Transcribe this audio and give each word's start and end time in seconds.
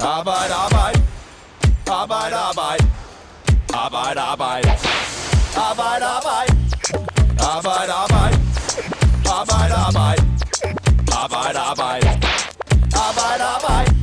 Arbejde, 0.00 0.54
arbejde. 0.54 1.00
Arbejde, 1.86 2.36
arbejde. 2.36 2.84
Arbejde, 3.74 4.20
arbejde. 4.20 4.70
Arbejde, 5.56 6.04
arbejde. 6.16 6.52
Arbejde, 7.40 7.92
arbejde. 7.92 8.36
Arbejde, 9.38 9.74
arbejde. 9.74 10.22
Arbejde, 11.22 11.58
arbejde. 11.58 12.08
Arbejde, 13.06 13.44
arbejde. 13.56 13.96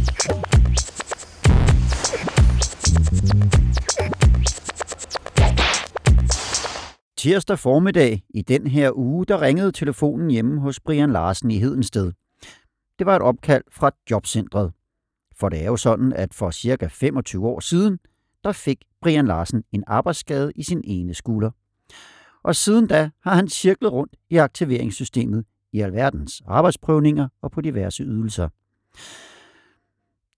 Tirsdag 7.18 7.60
formiddag 7.60 8.22
i 8.30 8.42
den 8.42 8.68
her 8.68 8.92
uge, 8.96 9.26
der 9.26 9.42
ringede 9.42 9.72
telefonen 9.72 10.30
hjemme 10.32 10.62
hos 10.62 10.80
Brian 10.80 11.12
Larsen 11.12 11.52
i 11.52 11.60
Hedensted. 11.60 12.12
Det 13.00 13.06
var 13.06 13.16
et 13.16 13.22
opkald 13.22 13.64
fra 13.72 13.92
jobcentret. 14.12 14.72
For 15.44 15.50
det 15.50 15.62
er 15.62 15.66
jo 15.66 15.78
sådan, 15.78 16.14
at 16.14 16.34
for 16.34 16.52
cirka 16.52 16.88
25 16.88 17.48
år 17.48 17.60
siden, 17.60 18.00
der 18.44 18.52
fik 18.52 18.84
Brian 19.02 19.26
Larsen 19.26 19.64
en 19.72 19.84
arbejdsskade 19.88 20.52
i 20.56 20.64
sin 20.64 20.82
ene 20.84 21.14
skulder. 21.14 21.52
Og 22.44 22.56
siden 22.56 22.88
da 22.88 23.10
har 23.22 23.36
han 23.36 23.48
cirklet 23.48 23.92
rundt 23.92 24.16
i 24.30 24.38
aktiveringssystemet 24.38 25.46
i 25.72 25.82
alverdens 25.82 26.42
arbejdsprøvninger 26.48 27.28
og 27.42 27.52
på 27.52 27.62
diverse 27.62 28.04
ydelser. 28.04 28.50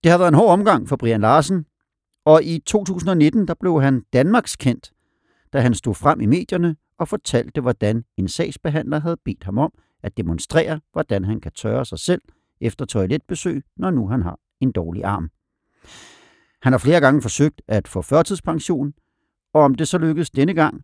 Det 0.04 0.12
har 0.12 0.18
været 0.18 0.28
en 0.28 0.34
hård 0.34 0.52
omgang 0.52 0.90
for 0.90 0.96
Brian 0.96 1.22
Larsen, 1.22 1.66
og 2.26 2.44
i 2.44 2.60
2019 2.60 3.48
der 3.48 3.54
blev 3.54 3.82
han 3.82 4.04
Danmarks 4.14 4.56
kendt, 4.56 4.92
da 5.54 5.60
han 5.60 5.74
stod 5.74 5.96
frem 5.96 6.22
i 6.22 6.26
medierne 6.26 6.76
og 6.98 7.08
fortalte, 7.08 7.62
hvordan 7.62 8.04
en 8.18 8.28
sagsbehandler 8.28 9.00
havde 9.00 9.18
bedt 9.26 9.44
ham 9.44 9.58
om 9.58 9.74
at 10.04 10.18
demonstrere, 10.18 10.80
hvordan 10.92 11.26
han 11.26 11.42
kan 11.42 11.52
tørre 11.52 11.86
sig 11.86 12.00
selv 12.00 12.22
efter 12.62 12.86
toiletbesøg, 12.86 13.64
når 13.78 13.92
nu 13.92 14.08
han 14.08 14.22
har 14.22 14.40
en 14.66 14.72
dårlig 14.72 15.04
arm. 15.04 15.30
Han 16.62 16.74
har 16.74 16.78
flere 16.78 17.00
gange 17.00 17.22
forsøgt 17.22 17.62
at 17.68 17.88
få 17.88 18.02
førtidspension, 18.02 18.94
og 19.54 19.62
om 19.62 19.76
det 19.76 19.88
så 19.88 19.98
lykkes 19.98 20.32
denne 20.32 20.54
gang, 20.54 20.84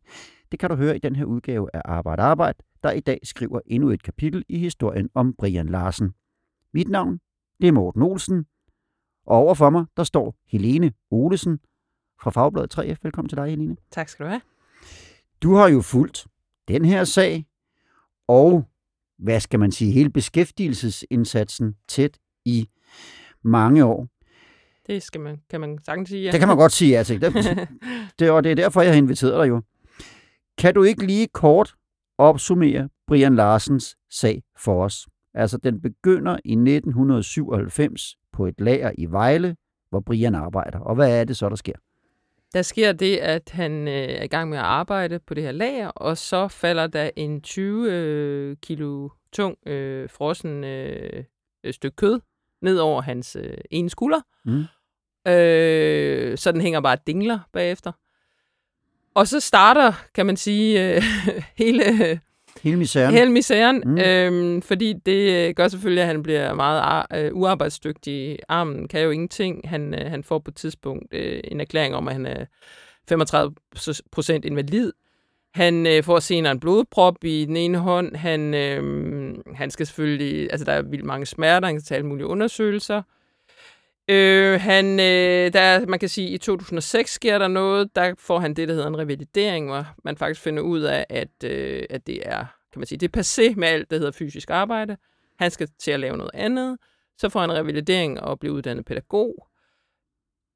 det 0.52 0.60
kan 0.60 0.70
du 0.70 0.76
høre 0.76 0.96
i 0.96 1.00
den 1.00 1.16
her 1.16 1.26
udgave 1.26 1.70
af 1.74 1.82
Arbejde 1.86 2.22
Arbejde, 2.22 2.58
der 2.84 2.92
i 2.92 3.00
dag 3.00 3.20
skriver 3.24 3.60
endnu 3.66 3.90
et 3.90 4.04
kapitel 4.04 4.46
i 4.50 4.58
historien 4.58 5.10
om 5.14 5.34
Brian 5.34 5.70
Larsen. 5.70 6.14
Mit 6.74 6.90
navn, 6.90 7.20
det 7.62 7.68
er 7.68 7.72
Morten 7.72 8.02
Olsen, 8.02 8.46
og 9.26 9.38
overfor 9.38 9.70
mig, 9.70 9.86
der 9.98 10.04
står 10.04 10.36
Helene 10.48 10.94
Olesen 11.12 11.60
fra 12.22 12.32
Fagbladet 12.32 12.80
3F. 12.80 12.96
Velkommen 13.04 13.30
til 13.30 13.38
dig, 13.38 13.50
Helene. 13.50 13.76
Tak 13.92 14.10
skal 14.10 14.26
du 14.26 14.30
have. 14.30 14.42
Du 15.44 15.54
har 15.56 15.68
jo 15.68 15.82
fulgt 15.82 16.28
den 16.68 16.86
her 16.86 17.04
sag, 17.04 17.46
og 18.28 18.68
hvad 19.18 19.40
skal 19.40 19.60
man 19.60 19.72
sige, 19.72 19.92
hele 19.92 20.10
beskæftigelsesindsatsen 20.10 21.76
tæt 21.88 22.18
i 22.46 22.70
mange 23.44 23.86
år. 23.86 24.08
Det 24.88 25.04
skal 25.04 25.22
man, 25.22 25.38
kan 25.50 25.62
man 25.62 25.80
sagtens 25.86 26.10
sige, 26.10 26.24
ja. 26.24 26.32
Det 26.32 26.40
kan 26.40 26.48
man 26.48 26.58
godt 26.58 26.72
sige, 26.72 26.98
ja 26.98 27.04
til. 27.04 27.22
Det, 27.22 27.34
det, 28.20 28.32
og 28.32 28.44
det 28.44 28.52
er 28.52 28.56
derfor, 28.56 28.82
jeg 28.82 28.92
har 28.92 28.98
inviteret 28.98 29.44
dig 29.44 29.50
jo. 29.50 29.62
Kan 30.58 30.74
du 30.74 30.84
ikke 30.84 31.06
lige 31.06 31.28
kort 31.28 31.76
opsummere 32.18 32.90
Brian 33.08 33.36
Larsens 33.36 33.98
sag 34.10 34.44
for 34.58 34.84
os? 34.84 35.08
Altså, 35.34 35.58
den 35.58 35.82
begynder 35.82 36.32
i 36.46 36.52
1997 36.52 38.16
på 38.34 38.46
et 38.46 38.56
lager 38.60 38.92
i 38.98 39.06
Vejle, 39.06 39.56
hvor 39.90 40.00
Brian 40.00 40.36
arbejder. 40.36 40.80
Og 40.80 40.96
hvad 40.96 41.20
er 41.20 41.24
det 41.24 41.38
så, 41.38 41.50
der 41.50 41.56
sker? 41.56 41.74
Der 42.54 42.62
sker 42.62 42.92
det, 42.92 43.18
at 43.18 43.50
han 43.50 43.88
øh, 43.88 43.94
er 43.94 44.24
i 44.24 44.28
gang 44.28 44.50
med 44.50 44.58
at 44.58 44.64
arbejde 44.64 45.20
på 45.20 45.34
det 45.34 45.44
her 45.44 45.52
lager, 45.52 45.88
og 45.88 46.18
så 46.18 46.48
falder 46.48 46.88
der 46.88 47.10
en 47.16 47.42
20 47.42 47.92
øh, 47.92 48.58
kilo 48.62 49.10
tung 49.34 49.58
øh, 49.68 50.10
frossen 50.10 50.64
øh, 50.64 51.24
stykke 51.72 51.96
kød 51.96 52.20
ned 52.62 52.78
over 52.78 53.02
hans 53.02 53.38
øh, 53.40 53.58
ene 53.72 53.90
skulder. 53.90 54.20
Mm. 54.46 54.64
Øh, 55.32 56.38
så 56.38 56.52
den 56.52 56.62
hænger 56.62 56.82
bare 56.82 56.98
dingler 57.08 57.40
bagefter. 57.54 57.92
Og 59.16 59.28
så 59.28 59.40
starter, 59.40 59.94
kan 60.16 60.26
man 60.26 60.38
sige, 60.38 60.96
øh, 60.96 61.04
hele, 61.64 62.20
Hele 62.64 62.78
misæren. 62.78 63.14
hele 63.14 63.32
misæren, 63.32 63.84
Mm. 63.86 63.98
øhm, 63.98 64.62
fordi 64.62 64.94
det 65.06 65.48
øh, 65.48 65.54
gør 65.56 65.68
selvfølgelig, 65.68 66.02
at 66.02 66.08
han 66.08 66.24
bliver 66.24 66.54
meget 66.54 66.80
ar- 66.82 67.08
øh, 67.16 67.34
uarbejdsdygtig. 67.34 68.40
Armen 68.50 68.88
kan 68.88 69.02
jo 69.02 69.10
ingenting. 69.10 69.70
Han, 69.70 69.94
øh, 69.94 70.10
han 70.12 70.24
får 70.24 70.40
på 70.40 70.52
et 70.52 70.56
tidspunkt 70.56 71.14
øh, 71.14 71.40
en 71.44 71.60
erklæring 71.62 71.96
om, 71.96 72.08
at 72.08 72.14
han 72.14 72.26
er 72.26 72.46
35 73.10 73.54
procent 74.12 74.46
invalid. 74.46 74.92
Han 75.54 75.88
øh, 75.88 76.04
får 76.04 76.20
senere 76.20 76.52
en 76.52 76.60
blodprop 76.60 77.24
i 77.24 77.46
den 77.46 77.58
ene 77.58 77.78
hånd. 77.78 78.16
Han, 78.16 78.54
øh, 78.54 79.36
han 79.56 79.72
skal 79.72 79.86
selvfølgelig... 79.86 80.52
Altså, 80.52 80.66
der 80.66 80.74
er 80.74 80.82
vildt 80.82 81.06
mange 81.06 81.26
smerter. 81.26 81.68
Han 81.68 81.80
skal 81.80 81.86
tage 81.86 81.98
alle 81.98 82.08
mulige 82.08 82.26
undersøgelser. 82.28 83.02
Øh, 84.08 84.62
han, 84.62 85.00
øh, 85.00 85.54
der, 85.54 85.86
man 85.86 86.00
kan 86.00 86.10
sige, 86.10 86.30
i 86.30 86.38
2006 86.38 87.12
sker 87.12 87.38
der 87.38 87.48
noget. 87.48 87.96
Der 87.96 88.14
får 88.20 88.40
han 88.40 88.54
det, 88.54 88.68
der 88.68 88.74
hedder 88.74 88.88
en 88.88 88.98
revalidering, 88.98 89.66
hvor 89.66 89.86
man 90.04 90.18
faktisk 90.18 90.42
finder 90.42 90.64
ud 90.64 90.82
af, 90.82 91.06
at, 91.10 91.44
øh, 91.44 91.84
at 91.90 92.08
det 92.08 92.28
er, 92.28 92.46
kan 92.74 92.80
man 92.80 92.86
sige, 92.86 92.98
det 92.98 93.16
er 93.16 93.22
passé 93.22 93.56
med 93.56 93.68
alt, 93.68 93.92
der 93.92 93.98
hedder 93.98 94.12
fysisk 94.12 94.50
arbejde. 94.50 94.98
Han 95.40 95.52
skal 95.52 95.70
til 95.80 95.92
at 95.92 96.00
lave 96.00 96.18
noget 96.18 96.32
andet. 96.34 96.78
Så 97.18 97.30
får 97.30 97.40
han 97.40 97.54
revalidering 97.54 98.22
og 98.22 98.40
bliver 98.40 98.56
uddannet 98.56 98.86
pædagog. 98.86 99.48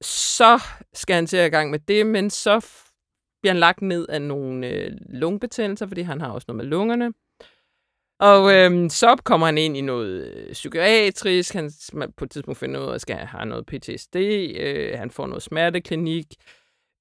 Så 0.01 0.59
skal 0.93 1.15
han 1.15 1.27
til 1.27 1.37
at 1.37 1.47
i 1.47 1.49
gang 1.49 1.71
med 1.71 1.79
det, 1.79 2.05
men 2.05 2.29
så 2.29 2.59
bliver 3.45 3.53
han 3.53 3.59
lagt 3.59 3.81
ned 3.81 4.07
af 4.09 4.21
nogle 4.21 4.67
øh, 4.67 4.91
lungebetændelser, 5.09 5.87
fordi 5.87 6.01
han 6.01 6.21
har 6.21 6.29
også 6.29 6.45
noget 6.47 6.57
med 6.57 6.65
lungerne. 6.65 7.13
Og 8.19 8.53
øhm, 8.53 8.89
så 8.89 9.21
kommer 9.23 9.47
han 9.47 9.57
ind 9.57 9.77
i 9.77 9.81
noget 9.81 10.33
øh, 10.33 10.51
psykiatrisk. 10.51 11.53
Han 11.53 11.71
man 11.93 12.11
på 12.11 12.25
et 12.25 12.31
tidspunkt 12.31 12.57
finder 12.57 12.79
ud 12.79 12.89
af, 12.89 12.93
at 12.93 13.01
skal 13.01 13.15
han 13.15 13.27
have 13.27 13.45
noget 13.45 13.65
PTSD. 13.65 14.15
Øh, 14.15 14.97
han 14.97 15.11
får 15.11 15.27
noget 15.27 15.43
smerteklinik. 15.43 16.25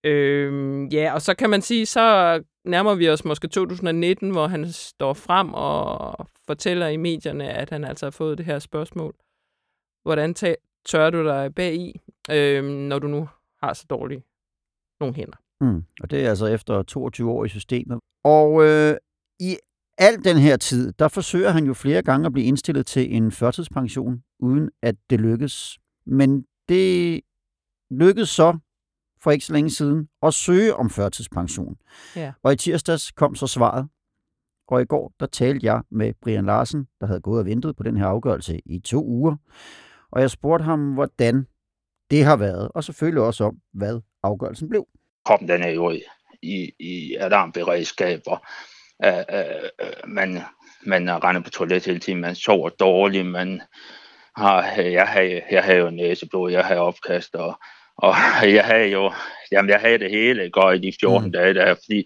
Øh, 0.05 0.95
ja, 0.95 1.15
og 1.15 1.23
så 1.23 1.35
kan 1.35 1.51
man 1.51 1.63
sige, 1.63 1.87
så 1.87 2.43
nærmer 2.65 2.95
vi 2.95 3.09
os 3.09 3.25
måske 3.25 3.49
2019, 3.49 4.31
hvor 4.31 4.47
han 4.47 4.73
står 4.73 5.13
frem 5.13 5.55
og 5.55 6.27
fortæller 6.47 6.89
i 6.89 6.97
medierne, 6.97 7.49
at 7.49 7.71
han 7.71 7.85
altså 7.85 8.07
har 8.07 8.11
fået 8.11 8.39
det 8.39 8.47
her 8.47 8.59
spørgsmål. 8.59 9.15
Hvordan 10.03 10.35
tør 10.85 11.11
du 11.11 11.25
dig 11.25 11.55
bag 11.55 11.75
i, 11.75 12.01
øh, 12.31 12.65
når 12.65 12.99
du 12.99 13.07
nu 13.07 13.29
har 13.63 13.73
så 13.73 13.87
dårlige 13.91 14.23
nogle 15.01 15.15
hænder? 15.15 15.44
Mm. 15.61 15.83
Og 16.01 16.11
det 16.11 16.25
er 16.25 16.29
altså 16.29 16.47
efter 16.47 16.83
22 16.83 17.31
år 17.31 17.45
i 17.45 17.49
systemet. 17.49 18.01
Og 18.25 18.65
øh, 18.65 18.97
i 19.41 19.57
al 19.99 20.25
den 20.25 20.37
her 20.37 20.57
tid, 20.57 20.93
der 20.93 21.09
forsøger 21.09 21.51
han 21.51 21.65
jo 21.65 21.75
flere 21.75 22.03
gange 22.03 22.27
at 22.27 22.33
blive 22.33 22.47
indstillet 22.47 22.87
til 22.87 23.17
en 23.17 23.33
førtidspension, 23.33 24.23
uden 24.39 24.71
at 24.83 24.95
det 25.11 25.21
lykkes. 25.21 25.79
Men 26.07 26.45
det 26.69 27.21
lykkedes 27.91 28.29
så 28.29 28.59
for 29.23 29.31
ikke 29.31 29.45
så 29.45 29.53
længe 29.53 29.71
siden 29.71 30.09
at 30.23 30.35
søge 30.35 30.75
om 30.75 30.91
førtidspension. 30.91 31.77
Ja. 32.17 32.33
Og 32.43 32.53
i 32.53 32.57
tirsdags 32.57 33.11
kom 33.11 33.35
så 33.35 33.47
svaret. 33.47 33.89
Og 34.69 34.83
i 34.83 34.85
går, 34.85 35.13
der 35.21 35.27
talte 35.27 35.67
jeg 35.67 35.83
med 35.91 36.15
Brian 36.23 36.47
Larsen, 36.47 36.89
der 37.01 37.07
havde 37.07 37.21
gået 37.21 37.41
og 37.41 37.47
ventet 37.47 37.77
på 37.77 37.83
den 37.83 37.97
her 37.97 38.07
afgørelse 38.07 38.61
i 38.67 38.79
to 38.79 39.05
uger. 39.05 39.37
Og 40.11 40.21
jeg 40.21 40.31
spurgte 40.31 40.65
ham, 40.65 40.95
hvordan 40.95 41.47
det 42.11 42.25
har 42.25 42.37
været, 42.37 42.69
og 42.75 42.85
selvfølgelig 42.85 43.23
også 43.23 43.45
om, 43.45 43.59
hvad 43.73 44.01
afgørelsen 44.23 44.69
blev. 44.69 44.87
Kroppen 45.25 45.49
den 45.49 45.63
er 45.63 45.71
jo 45.71 45.91
i, 45.91 46.03
i, 46.43 46.73
i 46.81 47.15
alarmberedskab, 47.15 48.21
og 48.27 48.45
øh, 49.05 49.19
øh, 49.33 49.71
man, 50.07 50.43
man 50.83 51.25
render 51.25 51.43
på 51.43 51.51
toilet 51.51 51.87
hele 51.87 51.99
tiden, 51.99 52.21
man 52.21 52.35
sover 52.35 52.69
dårligt, 52.69 53.27
man 53.27 53.63
har, 54.37 54.63
jeg 54.77 55.07
havde, 55.07 55.43
jeg 55.51 55.65
havde 55.65 55.79
jo 55.79 55.91
næseblod, 55.91 56.53
jeg 56.53 56.65
havde 56.65 56.81
opkast, 56.81 57.35
og, 57.35 57.61
og 57.97 58.15
jeg 58.59 58.65
havde 58.65 58.89
jo, 58.89 59.13
jamen 59.53 59.71
jeg 59.71 59.81
havde 59.81 59.99
det 59.99 60.11
hele 60.11 60.51
går 60.51 60.73
i 60.73 60.79
de 60.79 60.93
14 61.01 61.21
Mm. 61.21 61.27
mm. 61.27 61.33
dage 61.33 61.55
der, 61.55 61.75
fordi 61.75 62.05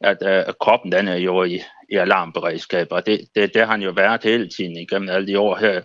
at 0.00 0.16
øh, 0.22 0.54
kroppen 0.60 0.92
den 0.92 1.08
er 1.08 1.16
jo 1.16 1.44
i, 1.44 1.62
i 1.90 1.96
alarmberedskab, 1.96 2.86
og 2.90 3.06
det, 3.06 3.28
det, 3.34 3.54
det 3.54 3.62
har 3.62 3.70
han 3.70 3.82
jo 3.82 3.90
været 3.90 4.24
hele 4.24 4.48
tiden 4.48 4.76
igennem 4.76 5.08
alle 5.08 5.26
de 5.26 5.38
år 5.38 5.56
her, 5.56 5.82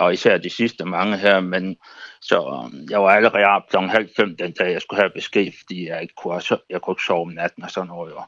og 0.00 0.12
især 0.12 0.38
de 0.38 0.50
sidste 0.50 0.84
mange 0.84 1.16
her, 1.16 1.40
men 1.40 1.76
så 2.20 2.40
um, 2.64 2.86
jeg 2.90 3.02
var 3.02 3.10
allerede 3.10 3.62
kl. 3.70 3.76
halv 3.76 4.08
fem 4.16 4.36
den 4.36 4.52
dag, 4.52 4.72
jeg 4.72 4.82
skulle 4.82 5.00
have 5.00 5.10
besked, 5.14 5.52
fordi 5.58 5.88
jeg 5.88 6.02
ikke 6.02 6.14
kunne, 6.22 6.36
so- 6.42 6.66
jeg 6.70 6.80
kunne 6.80 6.92
ikke 6.92 7.02
sove 7.06 7.20
om 7.22 7.28
natten 7.28 7.62
og 7.62 7.70
sådan 7.70 7.88
noget. 7.88 8.12
Og, 8.14 8.24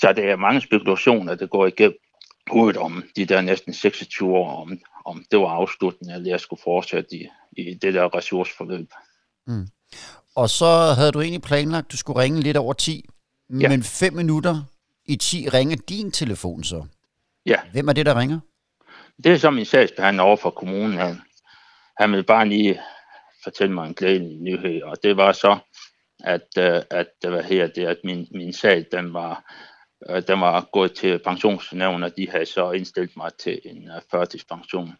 så 0.00 0.12
det 0.12 0.24
er 0.30 0.36
mange 0.36 0.60
spekulationer, 0.60 1.34
der 1.34 1.46
går 1.46 1.66
igennem 1.66 1.98
hovedet 2.50 2.76
om 2.76 3.04
de 3.16 3.24
der 3.24 3.40
næsten 3.40 3.74
26 3.74 4.30
år, 4.36 4.62
om, 4.62 4.78
om 5.04 5.24
det 5.30 5.38
var 5.38 5.48
afslutningen, 5.48 6.16
eller 6.16 6.30
jeg 6.30 6.40
skulle 6.40 6.60
fortsætte 6.64 7.16
i, 7.16 7.28
i 7.56 7.74
det 7.74 7.94
der 7.94 8.16
ressourceforløb. 8.16 8.88
Og 10.36 10.50
så 10.50 10.92
havde 10.96 11.12
du 11.12 11.20
egentlig 11.20 11.42
planlagt, 11.42 11.86
at 11.86 11.92
du 11.92 11.96
skulle 11.96 12.18
ringe 12.22 12.40
lidt 12.40 12.56
over 12.56 12.72
10, 12.72 13.04
Ja. 13.60 13.68
men 13.68 13.82
fem 13.82 14.12
minutter 14.12 14.62
i 15.06 15.16
10 15.16 15.48
ringer 15.48 15.76
din 15.88 16.10
telefon 16.10 16.64
så. 16.64 16.84
Ja. 17.46 17.56
Hvem 17.72 17.88
er 17.88 17.92
det, 17.92 18.06
der 18.06 18.18
ringer? 18.20 18.40
Det 19.24 19.32
er 19.32 19.36
så 19.36 19.50
min 19.50 19.64
sagsbehandler 19.64 20.22
over 20.22 20.36
for 20.36 20.50
kommunen. 20.50 20.98
Han, 20.98 21.20
han 21.98 22.10
ville 22.10 22.24
bare 22.24 22.48
lige 22.48 22.80
fortælle 23.44 23.74
mig 23.74 23.86
en 23.86 23.94
glædelig 23.94 24.40
nyhed, 24.40 24.82
og 24.82 24.96
det 25.02 25.16
var 25.16 25.32
så, 25.32 25.58
at, 26.24 26.46
øh, 26.58 26.64
at, 26.64 26.84
at, 26.90 27.30
hvad 27.30 27.42
her, 27.42 27.66
det, 27.66 27.86
at 27.86 27.98
min, 28.04 28.28
min 28.30 28.52
sag, 28.52 28.86
den 28.92 29.14
var, 29.14 29.54
øh, 30.10 30.22
den 30.28 30.40
var 30.40 30.68
gået 30.72 30.94
til 30.94 31.18
pensionsnævn, 31.18 32.02
og 32.02 32.16
de 32.16 32.30
havde 32.30 32.46
så 32.46 32.70
indstillet 32.70 33.16
mig 33.16 33.30
til 33.38 33.60
en 33.64 33.90
førtidspension. 34.10 34.92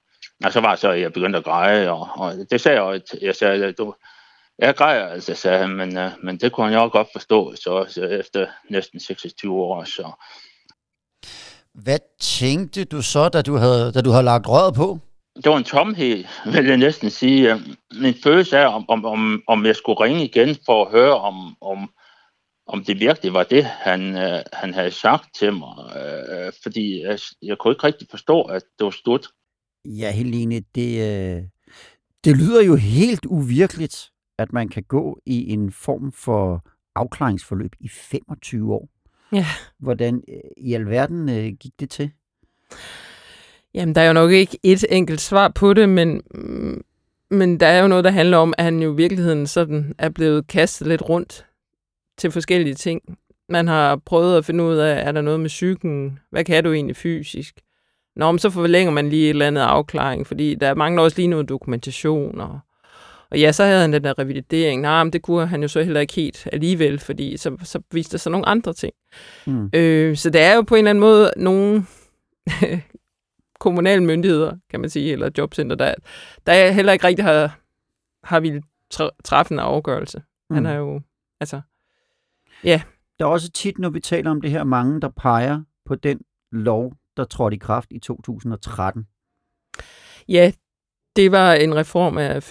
Og 0.45 0.53
så 0.53 0.61
var 0.61 0.77
så, 0.77 0.91
at 0.91 1.01
jeg 1.01 1.13
begyndte 1.13 1.39
at 1.39 1.45
græde, 1.45 1.91
og, 1.91 2.09
og 2.17 2.33
det 2.51 2.61
sagde 2.61 2.83
jeg, 2.83 2.95
at 2.95 3.15
jeg 3.23 3.37
sagde, 3.37 3.67
at 3.67 3.79
du, 3.79 3.95
Jeg 4.59 4.77
græder 4.77 5.07
altså, 5.07 5.35
sagde 5.35 5.59
han, 5.59 5.71
men, 5.71 5.99
men 6.23 6.39
det 6.39 6.53
kunne 6.53 6.67
han 6.67 6.75
jo 6.75 6.89
godt 6.93 7.09
forstå, 7.13 7.55
så, 7.57 7.87
så 7.89 8.05
efter 8.05 8.47
næsten 8.71 9.01
26 9.01 9.53
år. 9.53 9.85
Så. 9.85 10.13
Hvad 11.75 11.99
tænkte 12.21 12.85
du 12.85 13.03
så, 13.03 13.29
da 13.29 13.43
du 13.43 13.55
havde, 13.57 13.93
da 13.93 14.01
du 14.01 14.11
havde 14.11 14.25
lagt 14.25 14.49
røret 14.49 14.75
på? 14.75 14.99
Det 15.37 15.51
var 15.53 15.59
en 15.59 15.65
tomhed, 15.65 16.25
vil 16.53 16.67
jeg 16.67 16.77
næsten 16.77 17.11
sige. 17.11 17.61
Min 18.01 18.15
følelse 18.23 18.57
er, 18.57 18.67
om, 18.67 18.85
om, 18.89 19.05
om, 19.05 19.43
om 19.47 19.67
jeg 19.67 19.77
skulle 19.77 20.01
ringe 20.01 20.25
igen 20.25 20.57
for 20.67 20.85
at 20.85 20.91
høre, 20.91 21.21
om, 21.21 21.57
om, 21.61 21.91
om 22.67 22.85
det 22.85 23.01
virkelig 23.01 23.33
var 23.33 23.43
det, 23.43 23.65
han, 23.65 24.17
øh, 24.17 24.43
han 24.53 24.75
havde 24.75 24.91
sagt 24.91 25.35
til 25.39 25.53
mig. 25.53 25.77
Øh, 25.97 26.53
fordi 26.63 27.03
jeg, 27.03 27.19
jeg 27.43 27.59
kunne 27.59 27.73
ikke 27.73 27.87
rigtig 27.87 28.07
forstå, 28.11 28.43
at 28.43 28.63
det 28.79 28.85
var 28.85 28.91
stort. 28.91 29.29
Ja, 29.85 30.11
Helene, 30.13 30.61
det, 30.75 30.91
øh, 31.11 31.43
det 32.25 32.37
lyder 32.37 32.63
jo 32.63 32.77
helt 32.77 33.27
uvirkeligt, 33.27 34.11
at 34.39 34.53
man 34.53 34.69
kan 34.69 34.83
gå 34.83 35.21
i 35.27 35.53
en 35.53 35.73
form 35.73 36.13
for 36.13 36.67
afklaringsforløb 36.95 37.73
i 37.81 37.89
25 37.89 38.75
år. 38.75 38.89
Ja. 39.33 39.47
Hvordan 39.79 40.23
øh, 40.29 40.51
i 40.57 40.75
alverden 40.75 41.29
øh, 41.29 41.53
gik 41.61 41.73
det 41.81 41.91
til? 41.91 42.11
Jamen, 43.75 43.95
der 43.95 44.01
er 44.01 44.07
jo 44.07 44.13
nok 44.13 44.31
ikke 44.31 44.59
et 44.63 44.85
enkelt 44.91 45.21
svar 45.21 45.49
på 45.49 45.75
det, 45.75 45.89
men, 45.89 46.23
men 47.31 47.61
der 47.61 47.67
er 47.67 47.83
jo 47.83 47.89
noget, 47.89 48.05
der 48.05 48.11
handler 48.11 48.37
om, 48.37 48.55
at 48.59 48.65
han 48.65 48.83
jo 48.83 48.93
i 48.93 48.97
virkeligheden 48.97 49.47
sådan 49.47 49.95
er 49.99 50.09
blevet 50.09 50.47
kastet 50.47 50.87
lidt 50.87 51.09
rundt 51.09 51.47
til 52.19 52.31
forskellige 52.31 52.75
ting. 52.75 53.19
Man 53.49 53.69
har 53.69 53.97
prøvet 53.97 54.37
at 54.37 54.45
finde 54.45 54.65
ud 54.65 54.77
af, 54.77 55.09
er 55.09 55.13
der 55.13 55.21
noget 55.21 55.41
med 55.41 55.49
psyken? 55.49 56.19
Hvad 56.31 56.45
kan 56.45 56.65
du 56.65 56.73
egentlig 56.73 56.97
fysisk? 56.97 57.61
Nå, 58.17 58.33
men 58.33 58.39
så 58.39 58.51
forlænger 58.51 58.93
man 58.93 59.09
lige 59.09 59.25
et 59.25 59.31
eller 59.31 59.47
andet 59.47 59.63
afklaring, 59.63 60.27
fordi 60.27 60.55
der 60.55 60.75
mangler 60.75 61.03
også 61.03 61.17
lige 61.17 61.29
noget 61.29 61.49
dokumentation. 61.49 62.41
Og, 62.41 62.61
og 63.31 63.41
ja, 63.41 63.53
så 63.53 63.65
havde 63.65 63.81
han 63.81 63.93
den 63.93 64.05
der 64.05 64.19
revalidering. 64.19 64.81
Nej, 64.81 65.05
men 65.05 65.13
det 65.13 65.23
kunne 65.23 65.47
han 65.47 65.63
jo 65.63 65.69
så 65.69 65.83
heller 65.83 66.01
ikke 66.01 66.13
helt 66.13 66.49
alligevel, 66.53 66.99
fordi 66.99 67.37
så, 67.37 67.57
så 67.63 67.83
viste 67.93 68.13
der 68.13 68.19
sig 68.19 68.33
nogle 68.33 68.49
andre 68.49 68.73
ting. 68.73 68.93
Mm. 69.47 69.71
Øh, 69.75 70.17
så 70.17 70.31
det 70.31 70.41
er 70.41 70.55
jo 70.55 70.63
på 70.63 70.75
en 70.75 70.79
eller 70.79 70.91
anden 70.91 71.01
måde 71.01 71.33
nogle 71.37 71.87
kommunale 73.61 74.05
myndigheder, 74.05 74.57
kan 74.71 74.81
man 74.81 74.91
sige, 74.91 75.13
eller 75.13 75.31
jobcenter, 75.39 75.77
der, 75.77 75.95
der 76.47 76.71
heller 76.71 76.93
ikke 76.93 77.07
rigtig 77.07 77.25
har, 77.25 77.59
har 78.25 78.41
vi 78.41 78.61
træffe 79.25 79.55
en 79.55 79.59
afgørelse. 79.59 80.23
Mm. 80.51 80.55
Han 80.55 80.65
har 80.65 80.75
jo, 80.75 81.01
altså, 81.41 81.61
ja. 82.65 82.83
Der 83.19 83.27
er 83.27 83.31
også 83.31 83.51
tit, 83.51 83.79
når 83.79 83.91
vi 83.91 84.01
taler 84.01 84.31
om 84.31 84.41
det 84.41 84.51
her, 84.51 84.65
mange, 84.65 85.01
der 85.01 85.09
peger 85.09 85.63
på 85.85 85.95
den 85.95 86.21
lov, 86.53 86.93
der 87.17 87.25
trådte 87.25 87.57
i 87.57 87.59
kraft 87.59 87.89
i 87.93 87.99
2013. 87.99 89.07
Ja, 90.29 90.53
det 91.17 91.33
var 91.33 91.53
en 91.53 91.77
reform 91.77 92.19
af 92.19 92.43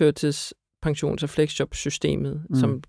førtidspensions- 0.86 1.24
og 1.24 1.30
flexjobsystemet, 1.30 2.44
mm. 2.50 2.56
som 2.56 2.84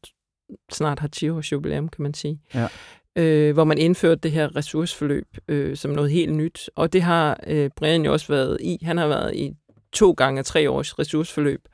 snart 0.73 0.99
har 0.99 1.09
10 1.09 1.29
års 1.29 1.53
jubilæum, 1.53 1.89
kan 1.89 2.03
man 2.03 2.15
sige. 2.15 2.41
Ja. 2.55 2.69
Øh, 3.17 3.53
hvor 3.53 3.65
man 3.65 3.79
indførte 3.79 4.21
det 4.21 4.33
her 4.33 4.57
ressourceforløb 4.57 5.37
øh, 5.49 5.77
som 5.77 5.91
noget 5.91 6.11
helt 6.11 6.35
nyt. 6.35 6.71
Og 6.77 6.93
det 6.93 7.03
har 7.03 7.41
øh, 7.47 7.71
Brian 7.77 8.05
jo 8.05 8.13
også 8.13 8.33
været 8.33 8.59
i. 8.61 8.79
Han 8.83 8.97
har 8.97 9.09
været 9.09 9.37
i 9.37 9.53
to 9.93 10.13
gange 10.13 10.43
tre 10.43 10.71
års 10.71 10.99
ressourceforløb. 10.99 11.69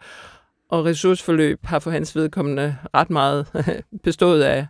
Og 0.69 0.85
ressourceforløb 0.85 1.65
har 1.65 1.79
for 1.79 1.91
hans 1.91 2.17
vedkommende 2.17 2.77
ret 2.95 3.11
meget 3.11 3.47
bestået 4.05 4.43
af, 4.43 4.67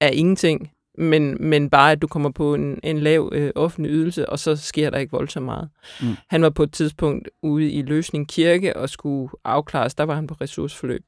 af 0.00 0.10
ingenting 0.14 0.72
men, 1.00 1.36
men 1.40 1.70
bare 1.70 1.92
at 1.92 2.02
du 2.02 2.06
kommer 2.06 2.30
på 2.30 2.54
en, 2.54 2.80
en 2.82 2.98
lav 2.98 3.30
øh, 3.32 3.50
offentlig 3.54 3.92
ydelse, 3.92 4.28
og 4.28 4.38
så 4.38 4.56
sker 4.56 4.90
der 4.90 4.98
ikke 4.98 5.10
voldsomt 5.10 5.44
meget. 5.46 5.68
Mm. 6.02 6.08
Han 6.28 6.42
var 6.42 6.50
på 6.50 6.62
et 6.62 6.72
tidspunkt 6.72 7.28
ude 7.42 7.70
i 7.70 7.82
Løsning 7.82 8.28
Kirke 8.28 8.76
og 8.76 8.88
skulle 8.88 9.30
afklares, 9.44 9.94
der 9.94 10.04
var 10.04 10.14
han 10.14 10.26
på 10.26 10.34
ressourceforløb, 10.40 11.04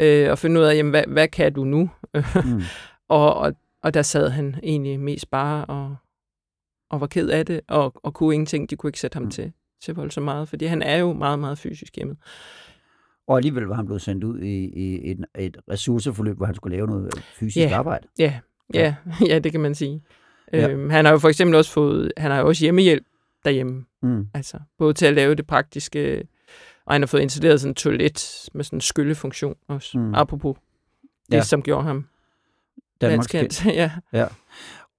øh, 0.00 0.30
og 0.30 0.38
finde 0.38 0.60
ud 0.60 0.64
af, 0.64 0.74
jamen, 0.74 0.90
hvad, 0.90 1.04
hvad 1.08 1.28
kan 1.28 1.52
du 1.52 1.64
nu? 1.64 1.90
mm. 2.44 2.62
og, 3.08 3.34
og, 3.34 3.52
og 3.82 3.94
der 3.94 4.02
sad 4.02 4.30
han 4.30 4.56
egentlig 4.62 5.00
mest 5.00 5.30
bare 5.30 5.64
og, 5.64 5.96
og 6.90 7.00
var 7.00 7.06
ked 7.06 7.28
af 7.28 7.46
det, 7.46 7.60
og, 7.68 7.92
og 7.94 8.14
kunne 8.14 8.34
ingenting, 8.34 8.70
de 8.70 8.76
kunne 8.76 8.88
ikke 8.88 9.00
sætte 9.00 9.16
ham 9.16 9.22
mm. 9.22 9.30
til, 9.30 9.52
til 9.84 9.94
voldsomt 9.94 10.24
meget, 10.24 10.48
fordi 10.48 10.64
han 10.64 10.82
er 10.82 10.96
jo 10.96 11.12
meget, 11.12 11.38
meget 11.38 11.58
fysisk 11.58 11.96
hjemme. 11.96 12.16
Og 13.28 13.36
alligevel 13.36 13.64
var 13.64 13.74
han 13.74 13.86
blevet 13.86 14.02
sendt 14.02 14.24
ud 14.24 14.40
i, 14.40 14.64
i 14.64 15.10
et, 15.10 15.24
et 15.38 15.56
ressourceforløb, 15.70 16.36
hvor 16.36 16.46
han 16.46 16.54
skulle 16.54 16.76
lave 16.76 16.86
noget 16.86 17.24
fysisk 17.34 17.64
yeah. 17.64 17.78
arbejde. 17.78 18.06
Ja, 18.18 18.38
Ja, 18.74 18.94
ja 19.28 19.38
det 19.38 19.52
kan 19.52 19.60
man 19.60 19.74
sige. 19.74 20.02
Ja. 20.52 20.68
Øhm, 20.68 20.90
han 20.90 21.04
har 21.04 21.12
jo 21.12 21.18
for 21.18 21.28
eksempel 21.28 21.54
også 21.56 21.70
fået, 21.72 22.12
han 22.16 22.30
har 22.30 22.38
jo 22.40 22.48
også 22.48 22.64
hjemmehjælp 22.64 23.04
derhjemme. 23.44 23.84
Mm. 24.02 24.26
Altså, 24.34 24.58
både 24.78 24.94
til 24.94 25.06
at 25.06 25.14
lave 25.14 25.34
det 25.34 25.46
praktiske, 25.46 26.28
og 26.86 26.94
han 26.94 27.02
har 27.02 27.06
fået 27.06 27.20
installeret 27.20 27.60
sådan 27.60 27.70
en 27.70 27.74
toilet 27.74 28.48
med 28.54 28.64
sådan 28.64 28.76
en 28.76 28.80
skyllefunktion 28.80 29.54
også, 29.68 29.98
mm. 29.98 30.14
apropos 30.14 30.56
det, 31.30 31.36
ja. 31.36 31.42
som 31.42 31.62
gjorde 31.62 31.84
ham 31.84 32.06
Danmarks 33.00 33.26
kendt. 33.26 33.66
ja. 33.66 33.90
ja. 34.12 34.26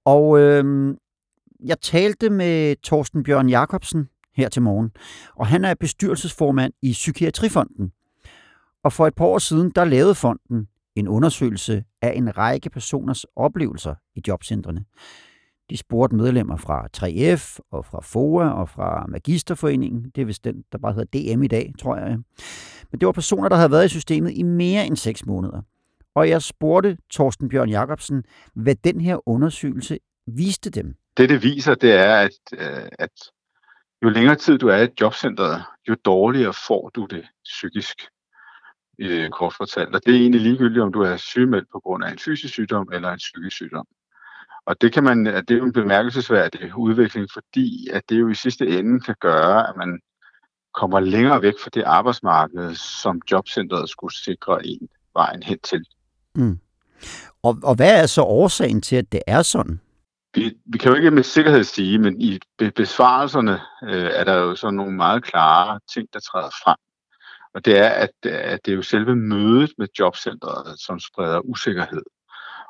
Og 0.04 0.38
øhm, 0.38 0.98
jeg 1.64 1.80
talte 1.80 2.30
med 2.30 2.76
Torsten 2.76 3.22
Bjørn 3.22 3.48
Jacobsen 3.48 4.08
her 4.36 4.48
til 4.48 4.62
morgen, 4.62 4.90
og 5.36 5.46
han 5.46 5.64
er 5.64 5.74
bestyrelsesformand 5.74 6.72
i 6.82 6.92
Psykiatrifonden. 6.92 7.92
Og 8.82 8.92
for 8.92 9.06
et 9.06 9.14
par 9.14 9.24
år 9.24 9.38
siden, 9.38 9.70
der 9.70 9.84
lavede 9.84 10.14
fonden 10.14 10.68
en 11.00 11.08
undersøgelse 11.08 11.84
af 12.02 12.12
en 12.16 12.38
række 12.38 12.70
personers 12.70 13.24
oplevelser 13.36 13.94
i 14.14 14.22
jobcentrene. 14.28 14.84
De 15.70 15.76
spurgte 15.76 16.16
medlemmer 16.16 16.56
fra 16.56 16.88
3F 16.96 17.58
og 17.70 17.84
fra 17.84 18.00
FOA 18.02 18.48
og 18.48 18.68
fra 18.68 19.06
Magisterforeningen. 19.08 20.10
Det 20.14 20.20
er 20.22 20.24
vist 20.24 20.44
den, 20.44 20.64
der 20.72 20.78
bare 20.78 20.92
hedder 20.92 21.34
DM 21.34 21.42
i 21.42 21.48
dag, 21.48 21.72
tror 21.78 21.96
jeg. 21.96 22.18
Men 22.90 23.00
det 23.00 23.06
var 23.06 23.12
personer, 23.12 23.48
der 23.48 23.56
havde 23.56 23.70
været 23.70 23.84
i 23.84 23.88
systemet 23.88 24.32
i 24.32 24.42
mere 24.42 24.86
end 24.86 24.96
6 24.96 25.26
måneder. 25.26 25.62
Og 26.14 26.28
jeg 26.28 26.42
spurgte 26.42 26.96
Torsten 27.10 27.48
Bjørn 27.48 27.68
Jacobsen, 27.68 28.24
hvad 28.54 28.74
den 28.74 29.00
her 29.00 29.28
undersøgelse 29.28 29.98
viste 30.26 30.70
dem. 30.70 30.94
Det, 31.16 31.28
det 31.28 31.42
viser, 31.42 31.74
det 31.74 31.92
er, 31.92 32.14
at, 32.14 32.38
øh, 32.52 32.88
at 32.98 33.10
jo 34.04 34.08
længere 34.08 34.36
tid 34.36 34.58
du 34.58 34.68
er 34.68 34.82
i 34.82 34.88
jobcentret, 35.00 35.62
jo 35.88 35.96
dårligere 36.04 36.54
får 36.66 36.90
du 36.94 37.06
det 37.06 37.24
psykisk 37.44 37.96
i 39.00 39.28
kort 39.28 39.54
fortalt. 39.56 39.94
Og 39.94 40.00
det 40.06 40.14
er 40.14 40.18
egentlig 40.18 40.40
ligegyldigt, 40.40 40.82
om 40.82 40.92
du 40.92 41.00
er 41.00 41.16
sygemeldt 41.16 41.68
på 41.72 41.80
grund 41.80 42.04
af 42.04 42.12
en 42.12 42.18
fysisk 42.18 42.52
sygdom 42.52 42.88
eller 42.92 43.10
en 43.10 43.18
psykisk 43.18 43.56
sygdom. 43.56 43.86
Og 44.66 44.80
det, 44.80 44.92
kan 44.92 45.04
man, 45.04 45.26
det 45.26 45.50
er 45.50 45.56
jo 45.56 45.64
en 45.64 45.72
bemærkelsesværdig 45.72 46.76
udvikling, 46.76 47.28
fordi 47.32 47.88
at 47.92 48.02
det 48.08 48.20
jo 48.20 48.28
i 48.28 48.34
sidste 48.34 48.66
ende 48.78 49.00
kan 49.00 49.14
gøre, 49.20 49.68
at 49.68 49.76
man 49.76 50.00
kommer 50.74 51.00
længere 51.00 51.42
væk 51.42 51.54
fra 51.62 51.70
det 51.74 51.82
arbejdsmarked, 51.82 52.74
som 52.74 53.20
jobcentret 53.30 53.88
skulle 53.90 54.16
sikre 54.16 54.66
en 54.66 54.88
vejen 55.14 55.42
hen 55.42 55.58
til. 55.58 55.84
Mm. 56.34 56.58
Og, 57.42 57.58
og 57.62 57.74
hvad 57.74 58.02
er 58.02 58.06
så 58.06 58.22
årsagen 58.22 58.82
til, 58.82 58.96
at 58.96 59.12
det 59.12 59.22
er 59.26 59.42
sådan? 59.42 59.80
Vi, 60.34 60.56
vi 60.66 60.78
kan 60.78 60.90
jo 60.90 60.96
ikke 60.96 61.10
med 61.10 61.22
sikkerhed 61.22 61.64
sige, 61.64 61.98
men 61.98 62.20
i 62.20 62.38
besvarelserne 62.76 63.60
øh, 63.84 64.10
er 64.14 64.24
der 64.24 64.34
jo 64.34 64.56
så 64.56 64.70
nogle 64.70 64.96
meget 64.96 65.24
klare 65.24 65.80
ting, 65.94 66.08
der 66.12 66.20
træder 66.20 66.50
frem. 66.64 66.76
Og 67.54 67.64
det 67.64 67.78
er, 67.78 67.88
at, 67.88 68.10
at 68.24 68.60
det 68.64 68.72
er 68.72 68.76
jo 68.76 68.82
selve 68.82 69.16
mødet 69.16 69.72
med 69.78 69.88
jobcentret, 69.98 70.80
som 70.80 71.00
spreder 71.00 71.40
usikkerhed, 71.40 72.02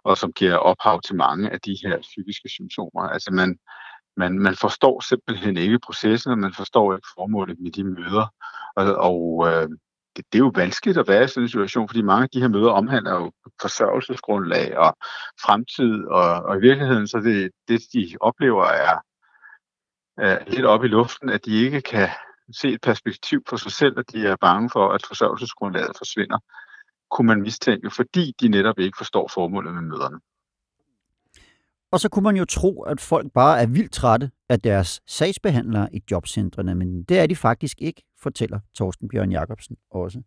og 0.04 0.18
som 0.18 0.32
giver 0.32 0.56
ophav 0.56 1.00
til 1.00 1.16
mange 1.16 1.50
af 1.50 1.60
de 1.60 1.76
her 1.84 2.00
psykiske 2.00 2.48
symptomer. 2.48 3.02
Altså 3.02 3.32
man, 3.32 3.58
man, 4.16 4.38
man 4.38 4.56
forstår 4.56 5.00
simpelthen 5.00 5.56
ikke 5.56 5.78
processen, 5.78 6.32
og 6.32 6.38
man 6.38 6.54
forstår 6.54 6.94
ikke 6.94 7.08
formålet 7.18 7.60
med 7.60 7.70
de 7.70 7.84
møder. 7.84 8.26
Og, 8.76 8.84
og 8.96 9.48
øh, 9.48 9.68
det, 10.16 10.24
det 10.32 10.38
er 10.38 10.44
jo 10.44 10.52
vanskeligt 10.54 10.98
at 10.98 11.08
være 11.08 11.24
i 11.24 11.28
sådan 11.28 11.42
en 11.42 11.48
situation, 11.48 11.88
fordi 11.88 12.02
mange 12.02 12.22
af 12.22 12.28
de 12.32 12.40
her 12.40 12.48
møder 12.48 12.70
omhandler 12.70 13.12
jo 13.12 13.32
forsørgelsesgrundlag 13.60 14.78
og 14.78 14.96
fremtid, 15.44 16.04
og, 16.04 16.42
og 16.42 16.56
i 16.56 16.60
virkeligheden 16.60 17.08
så 17.08 17.18
det, 17.18 17.50
det 17.68 17.80
de 17.92 18.16
oplever 18.20 18.64
er, 18.64 18.98
er 20.16 20.44
lidt 20.46 20.66
op 20.66 20.84
i 20.84 20.88
luften, 20.88 21.28
at 21.28 21.44
de 21.44 21.64
ikke 21.64 21.80
kan 21.80 22.08
se 22.52 22.68
et 22.68 22.80
perspektiv 22.80 23.42
på 23.50 23.56
sig 23.56 23.72
selv, 23.72 23.98
at 23.98 24.12
de 24.12 24.26
er 24.26 24.36
bange 24.40 24.70
for, 24.70 24.88
at 24.88 25.06
forsørgelsesgrundlaget 25.06 25.96
forsvinder, 25.98 26.38
kunne 27.10 27.26
man 27.26 27.42
mistænke, 27.42 27.90
fordi 27.90 28.34
de 28.40 28.48
netop 28.48 28.78
ikke 28.78 28.98
forstår 28.98 29.30
formålet 29.34 29.74
med 29.74 29.82
møderne. 29.82 30.20
Og 31.92 32.00
så 32.00 32.08
kunne 32.08 32.22
man 32.22 32.36
jo 32.36 32.44
tro, 32.44 32.82
at 32.82 33.00
folk 33.00 33.32
bare 33.32 33.62
er 33.62 33.66
vildt 33.66 33.92
trætte 33.92 34.30
af 34.48 34.60
deres 34.60 35.00
sagsbehandlere 35.06 35.94
i 35.94 36.02
jobcentrene, 36.10 36.74
men 36.74 37.02
det 37.02 37.18
er 37.18 37.26
de 37.26 37.36
faktisk 37.36 37.76
ikke, 37.80 38.02
fortæller 38.22 38.58
Torsten 38.74 39.08
Bjørn 39.08 39.32
Jacobsen 39.32 39.76
også. 39.90 40.22